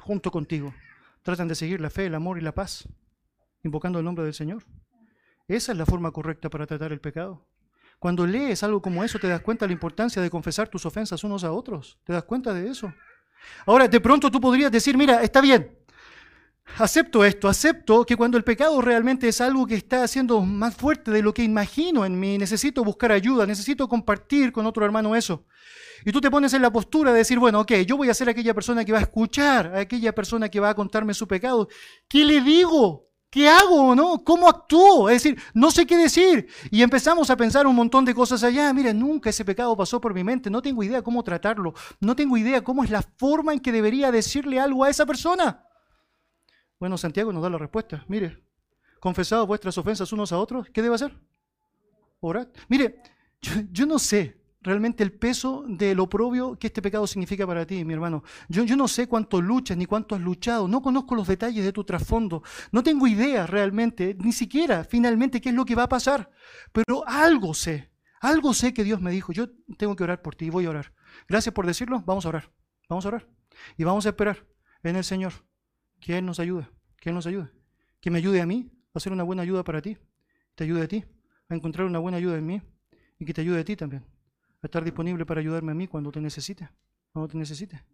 [0.00, 0.74] junto contigo,
[1.22, 2.88] tratan de seguir la fe, el amor y la paz,
[3.62, 4.64] invocando el nombre del Señor.
[5.46, 7.46] Esa es la forma correcta para tratar el pecado.
[7.98, 11.24] Cuando lees algo como eso, te das cuenta de la importancia de confesar tus ofensas
[11.24, 11.98] unos a otros.
[12.04, 12.92] ¿Te das cuenta de eso?
[13.64, 15.76] Ahora, de pronto tú podrías decir, mira, está bien,
[16.78, 21.10] acepto esto, acepto que cuando el pecado realmente es algo que está haciendo más fuerte
[21.10, 25.44] de lo que imagino en mí, necesito buscar ayuda, necesito compartir con otro hermano eso.
[26.04, 28.28] Y tú te pones en la postura de decir, bueno, ok, yo voy a ser
[28.28, 31.68] aquella persona que va a escuchar, a aquella persona que va a contarme su pecado.
[32.08, 33.08] ¿Qué le digo?
[33.36, 33.94] ¿Qué hago?
[33.94, 34.24] ¿No?
[34.24, 35.10] ¿Cómo actúo?
[35.10, 36.48] Es decir, no sé qué decir.
[36.70, 38.72] Y empezamos a pensar un montón de cosas allá.
[38.72, 40.48] Mira, nunca ese pecado pasó por mi mente.
[40.48, 41.74] No tengo idea cómo tratarlo.
[42.00, 45.66] No tengo idea cómo es la forma en que debería decirle algo a esa persona.
[46.80, 48.06] Bueno, Santiago nos da la respuesta.
[48.08, 48.42] Mire,
[49.00, 51.14] confesado vuestras ofensas unos a otros, ¿qué debe hacer?
[52.20, 52.48] Orad.
[52.68, 53.02] Mire,
[53.70, 57.84] yo, no sé realmente el peso de lo propio que este pecado significa para ti,
[57.84, 58.24] mi hermano.
[58.48, 60.66] Yo, yo no sé cuánto luchas ni cuánto has luchado.
[60.66, 62.42] No conozco los detalles de tu trasfondo.
[62.72, 66.30] No tengo idea realmente, ni siquiera finalmente qué es lo que va a pasar.
[66.72, 67.92] Pero algo sé.
[68.20, 69.32] Algo sé que Dios me dijo.
[69.32, 70.92] Yo tengo que orar por ti y voy a orar.
[71.28, 72.02] Gracias por decirlo.
[72.04, 72.52] Vamos a orar.
[72.88, 73.28] Vamos a orar.
[73.76, 74.44] Y vamos a esperar
[74.82, 75.32] en el Señor
[76.00, 76.68] que Él nos ayude,
[77.00, 77.50] que Él nos ayude,
[78.00, 79.96] que me ayude a mí a hacer una buena ayuda para ti,
[80.56, 81.04] te ayude a ti
[81.48, 82.62] a encontrar una buena ayuda en mí
[83.18, 84.04] y que te ayude a ti también
[84.62, 86.68] estar disponible para ayudarme a mí cuando te necesite,
[87.12, 87.84] cuando te necesite.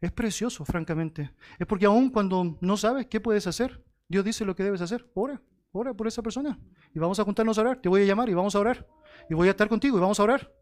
[0.00, 1.32] Es precioso, francamente.
[1.58, 5.10] Es porque aún cuando no sabes qué puedes hacer, Dios dice lo que debes hacer.
[5.14, 5.40] Ora,
[5.72, 6.58] ora por esa persona.
[6.94, 7.80] Y vamos a juntarnos a orar.
[7.80, 8.86] Te voy a llamar y vamos a orar.
[9.28, 10.52] Y voy a estar contigo y vamos a orar.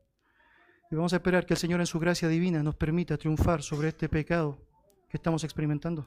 [0.91, 3.89] Y vamos a esperar que el Señor en su gracia divina nos permita triunfar sobre
[3.89, 4.59] este pecado
[5.09, 6.07] que estamos experimentando.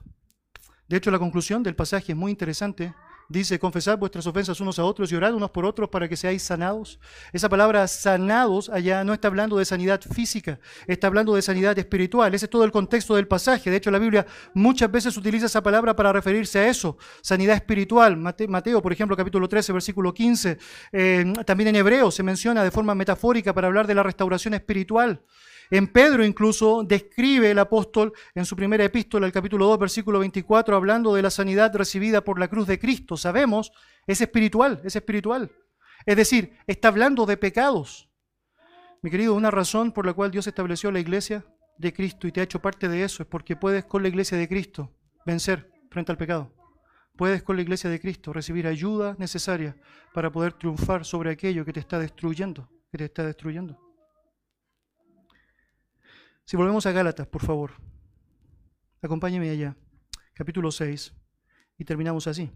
[0.88, 2.94] De hecho, la conclusión del pasaje es muy interesante.
[3.30, 6.42] Dice, confesad vuestras ofensas unos a otros y orad unos por otros para que seáis
[6.42, 6.98] sanados.
[7.30, 12.34] Esa palabra sanados allá no está hablando de sanidad física, está hablando de sanidad espiritual.
[12.34, 13.70] Ese es todo el contexto del pasaje.
[13.70, 18.16] De hecho, la Biblia muchas veces utiliza esa palabra para referirse a eso, sanidad espiritual.
[18.16, 20.56] Mateo, por ejemplo, capítulo 13, versículo 15.
[20.92, 25.20] Eh, también en hebreo se menciona de forma metafórica para hablar de la restauración espiritual.
[25.70, 30.74] En Pedro incluso describe el apóstol en su primera epístola, el capítulo 2, versículo 24,
[30.74, 33.16] hablando de la sanidad recibida por la cruz de Cristo.
[33.16, 33.72] Sabemos,
[34.06, 35.52] es espiritual, es espiritual.
[36.06, 38.08] Es decir, está hablando de pecados.
[39.02, 41.44] Mi querido, una razón por la cual Dios estableció la iglesia
[41.76, 44.36] de Cristo y te ha hecho parte de eso es porque puedes con la iglesia
[44.38, 44.96] de Cristo
[45.26, 46.54] vencer frente al pecado.
[47.16, 49.76] Puedes con la iglesia de Cristo recibir ayuda necesaria
[50.14, 53.87] para poder triunfar sobre aquello que te está destruyendo, que te está destruyendo.
[56.48, 57.72] Si volvemos a Gálatas, por favor,
[59.02, 59.76] acompáñeme allá,
[60.32, 61.12] capítulo 6,
[61.76, 62.50] y terminamos así.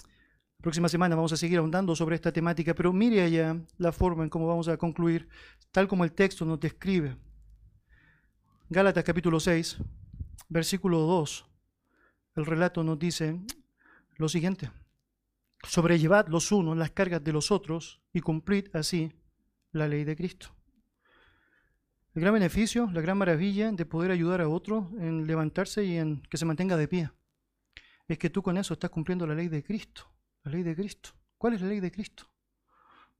[0.00, 4.24] La próxima semana vamos a seguir ahondando sobre esta temática, pero mire allá la forma
[4.24, 5.28] en cómo vamos a concluir,
[5.70, 7.16] tal como el texto nos describe.
[8.68, 9.78] Gálatas capítulo 6,
[10.48, 11.46] versículo 2,
[12.34, 13.40] el relato nos dice
[14.16, 14.72] lo siguiente,
[15.62, 19.12] sobrellevad los unos las cargas de los otros y cumplid así
[19.70, 20.59] la ley de Cristo.
[22.12, 26.22] El gran beneficio, la gran maravilla de poder ayudar a otro en levantarse y en
[26.22, 27.10] que se mantenga de pie,
[28.08, 30.10] es que tú con eso estás cumpliendo la ley de Cristo.
[30.42, 31.10] La ley de Cristo.
[31.38, 32.24] ¿Cuál es la ley de Cristo?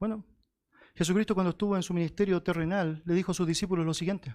[0.00, 0.24] Bueno,
[0.96, 4.34] Jesucristo cuando estuvo en su ministerio terrenal le dijo a sus discípulos lo siguiente.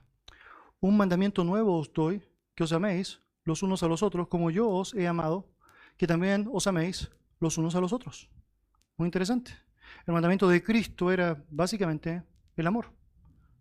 [0.79, 2.23] Un mandamiento nuevo os doy,
[2.55, 5.49] que os améis los unos a los otros, como yo os he amado,
[5.97, 8.29] que también os améis los unos a los otros.
[8.95, 9.51] Muy interesante.
[10.07, 12.23] El mandamiento de Cristo era básicamente
[12.55, 12.93] el amor.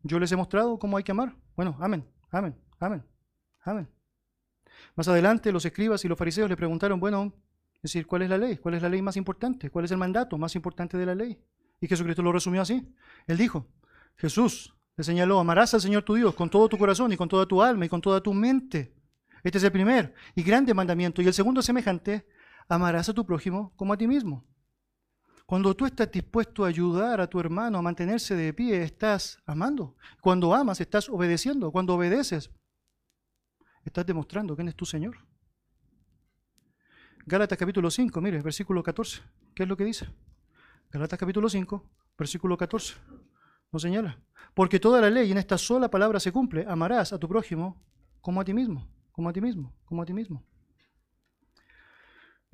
[0.05, 1.35] Yo les he mostrado cómo hay que amar.
[1.57, 3.03] Bueno, amén, amén, amén,
[3.63, 3.89] amén.
[4.95, 7.33] Más adelante los escribas y los fariseos le preguntaron, bueno,
[7.77, 8.59] es decir, ¿cuál es la ley?
[8.59, 9.71] ¿Cuál es la ley más importante?
[9.71, 11.43] ¿Cuál es el mandato más importante de la ley?
[11.81, 12.87] Y Jesucristo lo resumió así.
[13.27, 13.67] Él dijo,
[14.17, 17.47] Jesús le señaló, amarás al Señor tu Dios con todo tu corazón y con toda
[17.47, 18.95] tu alma y con toda tu mente.
[19.43, 21.23] Este es el primer y grande mandamiento.
[21.23, 22.27] Y el segundo semejante,
[22.69, 24.45] amarás a tu prójimo como a ti mismo.
[25.47, 29.97] Cuando tú estás dispuesto a ayudar a tu hermano a mantenerse de pie, estás amando.
[30.23, 31.71] Cuando amas, estás obedeciendo.
[31.71, 32.51] Cuando obedeces,
[33.85, 35.19] estás demostrando quién es tu Señor.
[37.27, 39.23] Gálatas capítulo 5, mire, versículo 14.
[39.55, 40.09] ¿Qué es lo que dice?
[40.91, 42.95] Gálatas capítulo 5, versículo 14.
[43.71, 44.19] Nos señala.
[44.55, 46.65] Porque toda la ley en esta sola palabra se cumple.
[46.67, 47.83] Amarás a tu prójimo
[48.21, 50.43] como a ti mismo, como a ti mismo, como a ti mismo.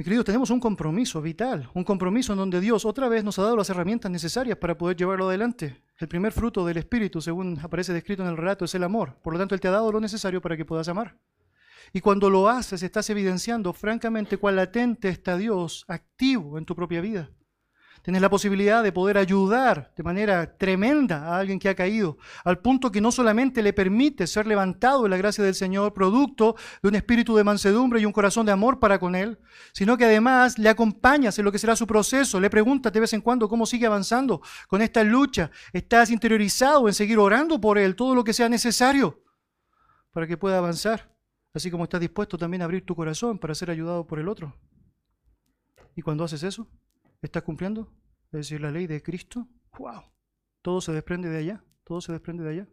[0.00, 3.42] Mi queridos, tenemos un compromiso vital, un compromiso en donde Dios otra vez nos ha
[3.42, 5.82] dado las herramientas necesarias para poder llevarlo adelante.
[5.98, 9.18] El primer fruto del Espíritu, según aparece descrito en el relato, es el amor.
[9.22, 11.18] Por lo tanto, Él te ha dado lo necesario para que puedas amar.
[11.92, 17.02] Y cuando lo haces, estás evidenciando francamente cuán latente está Dios activo en tu propia
[17.02, 17.28] vida.
[18.02, 22.58] Tienes la posibilidad de poder ayudar de manera tremenda a alguien que ha caído, al
[22.58, 26.88] punto que no solamente le permite ser levantado en la gracia del Señor, producto de
[26.88, 29.38] un espíritu de mansedumbre y un corazón de amor para con Él,
[29.72, 33.12] sino que además le acompañas en lo que será su proceso, le preguntas de vez
[33.12, 37.96] en cuando cómo sigue avanzando con esta lucha, estás interiorizado en seguir orando por Él,
[37.96, 39.22] todo lo que sea necesario
[40.12, 41.10] para que pueda avanzar
[41.52, 44.56] así como estás dispuesto también a abrir tu corazón para ser ayudado por el otro.
[45.96, 46.68] Y cuando haces eso,
[47.22, 47.92] estás cumpliendo,
[48.26, 49.48] es decir, la ley de Cristo.
[49.78, 50.02] ¡Wow!
[50.62, 52.68] Todo se desprende de allá, todo se desprende de allá.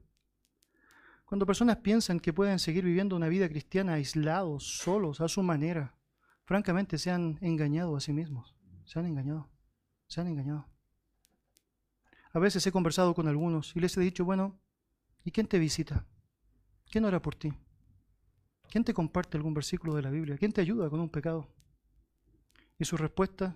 [1.26, 5.98] Cuando personas piensan que pueden seguir viviendo una vida cristiana aislados, solos, a su manera,
[6.46, 8.56] francamente se han engañado a sí mismos.
[8.86, 9.50] Se han engañado,
[10.08, 10.70] se han engañado.
[12.32, 14.62] A veces he conversado con algunos y les he dicho, bueno,
[15.26, 16.06] ¿y quién te visita?
[16.90, 17.52] ¿Quién ora por ti?
[18.70, 20.38] ¿Quién te comparte algún versículo de la Biblia?
[20.38, 21.54] ¿Quién te ayuda con un pecado?
[22.80, 23.54] Y sus respuestas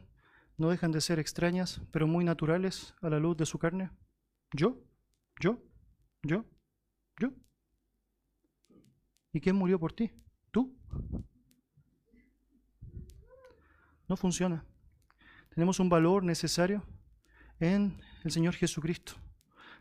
[0.61, 3.89] no dejan de ser extrañas, pero muy naturales a la luz de su carne.
[4.53, 4.77] ¿Yo?
[5.39, 5.57] ¿Yo?
[6.21, 6.45] ¿Yo?
[7.19, 7.31] ¿Yo?
[9.33, 10.11] ¿Y quién murió por ti?
[10.51, 10.77] ¿Tú?
[14.07, 14.63] No funciona.
[15.49, 16.85] Tenemos un valor necesario
[17.59, 19.13] en el Señor Jesucristo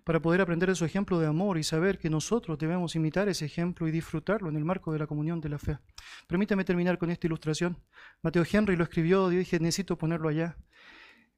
[0.04, 3.44] para poder aprender de su ejemplo de amor y saber que nosotros debemos imitar ese
[3.44, 5.78] ejemplo y disfrutarlo en el marco de la comunión de la fe.
[6.26, 7.78] Permítame terminar con esta ilustración.
[8.22, 10.56] Mateo Henry lo escribió, y dije, necesito ponerlo allá.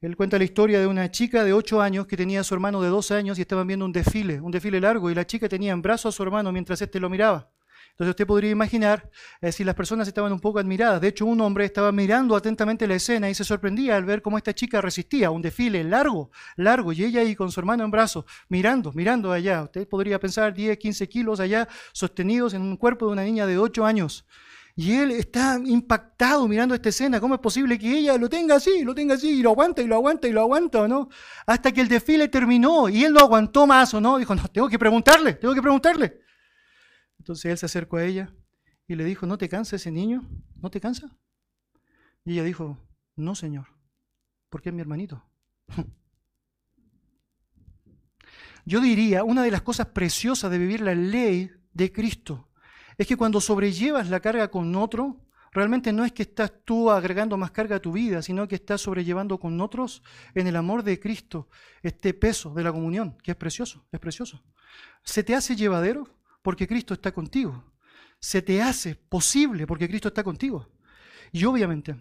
[0.03, 2.83] Él cuenta la historia de una chica de 8 años que tenía a su hermano
[2.83, 5.73] de 12 años y estaban viendo un desfile, un desfile largo, y la chica tenía
[5.73, 7.53] en brazos a su hermano mientras éste lo miraba.
[7.93, 9.09] Entonces usted podría imaginar
[9.41, 11.01] eh, si las personas estaban un poco admiradas.
[11.01, 14.39] De hecho, un hombre estaba mirando atentamente la escena y se sorprendía al ver cómo
[14.39, 18.25] esta chica resistía un desfile largo, largo, y ella ahí con su hermano en brazos,
[18.49, 19.63] mirando, mirando allá.
[19.63, 23.57] Usted podría pensar 10, 15 kilos allá sostenidos en un cuerpo de una niña de
[23.57, 24.27] 8 años.
[24.75, 27.20] Y él está impactado mirando esta escena.
[27.20, 29.87] ¿Cómo es posible que ella lo tenga así, lo tenga así, y lo aguanta, y
[29.87, 31.11] lo aguanta, y lo aguanta, no?
[31.47, 34.16] Hasta que el desfile terminó y él no aguantó más, ¿o no?
[34.16, 36.20] Dijo, no, tengo que preguntarle, tengo que preguntarle.
[37.18, 38.33] Entonces él se acercó a ella
[38.89, 40.27] y le dijo, ¿no te cansa ese niño?
[40.57, 41.14] ¿No te cansa?
[42.25, 42.79] Y ella dijo,
[43.14, 43.66] no, Señor,
[44.49, 45.23] porque es mi hermanito.
[48.64, 52.49] Yo diría, una de las cosas preciosas de vivir la ley de Cristo
[52.99, 55.20] es que cuando sobrellevas la carga con otro,
[55.53, 58.80] realmente no es que estás tú agregando más carga a tu vida, sino que estás
[58.80, 60.03] sobrellevando con otros
[60.34, 61.49] en el amor de Cristo
[61.82, 64.43] este peso de la comunión, que es precioso, es precioso.
[65.05, 66.22] ¿Se te hace llevadero?
[66.43, 67.64] porque Cristo está contigo.
[68.20, 70.68] Se te hace posible porque Cristo está contigo.
[71.32, 71.97] Y obviamente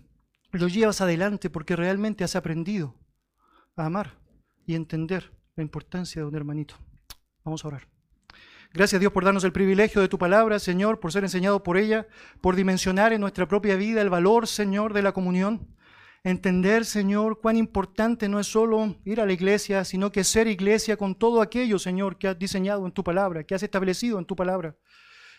[0.51, 2.95] lo llevas adelante porque realmente has aprendido
[3.75, 4.19] a amar
[4.65, 6.75] y entender la importancia de un hermanito.
[7.43, 8.00] Vamos a orar.
[8.73, 12.07] Gracias Dios por darnos el privilegio de tu palabra, Señor, por ser enseñado por ella,
[12.39, 15.67] por dimensionar en nuestra propia vida el valor, Señor, de la comunión.
[16.23, 20.95] Entender, Señor, cuán importante no es solo ir a la iglesia, sino que ser iglesia
[20.95, 24.37] con todo aquello, Señor, que has diseñado en tu palabra, que has establecido en tu
[24.37, 24.77] palabra.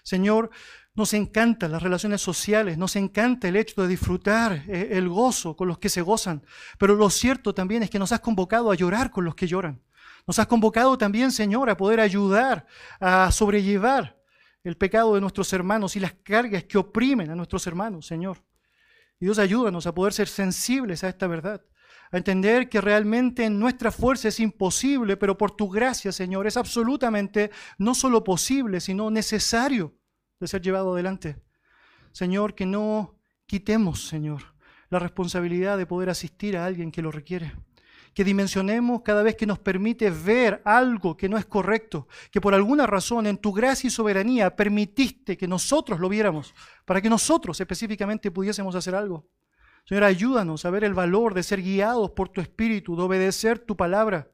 [0.03, 0.51] Señor,
[0.95, 5.69] nos encantan las relaciones sociales, nos encanta el hecho de disfrutar eh, el gozo con
[5.69, 6.45] los que se gozan,
[6.79, 9.81] pero lo cierto también es que nos has convocado a llorar con los que lloran.
[10.27, 12.67] Nos has convocado también, Señor, a poder ayudar
[13.01, 14.21] a sobrellevar
[14.63, 18.39] el pecado de nuestros hermanos y las cargas que oprimen a nuestros hermanos, Señor.
[19.19, 21.65] Y Dios ayúdanos a poder ser sensibles a esta verdad,
[22.13, 26.57] a entender que realmente en nuestra fuerza es imposible, pero por tu gracia, Señor, es
[26.57, 29.97] absolutamente no solo posible, sino necesario
[30.39, 31.43] de ser llevado adelante.
[32.13, 34.55] Señor, que no quitemos, Señor,
[34.91, 37.53] la responsabilidad de poder asistir a alguien que lo requiere
[38.15, 42.55] que dimensionemos cada vez que nos permite ver algo que no es correcto, que por
[42.55, 46.55] alguna razón en tu gracia y soberanía permitiste que nosotros lo viéramos,
[46.85, 49.29] para que nosotros específicamente pudiésemos hacer algo.
[49.85, 53.77] Señor, ayúdanos a ver el valor de ser guiados por tu Espíritu, de obedecer tu
[53.77, 54.31] palabra,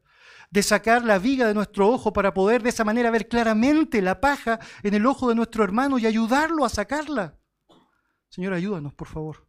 [0.50, 4.20] de sacar la viga de nuestro ojo para poder de esa manera ver claramente la
[4.20, 7.38] paja en el ojo de nuestro hermano y ayudarlo a sacarla.
[8.28, 9.46] Señor, ayúdanos, por favor,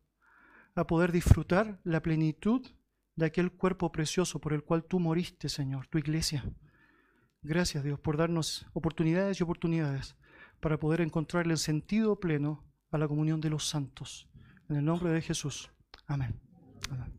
[0.75, 2.65] a poder disfrutar la plenitud
[3.19, 6.43] de aquel cuerpo precioso por el cual tú moriste, Señor, tu iglesia.
[7.41, 10.15] Gracias, Dios, por darnos oportunidades y oportunidades
[10.59, 14.27] para poder encontrarle el sentido pleno a la comunión de los santos.
[14.67, 15.71] En el nombre de Jesús.
[16.07, 16.39] Amén.
[16.89, 17.18] Amén.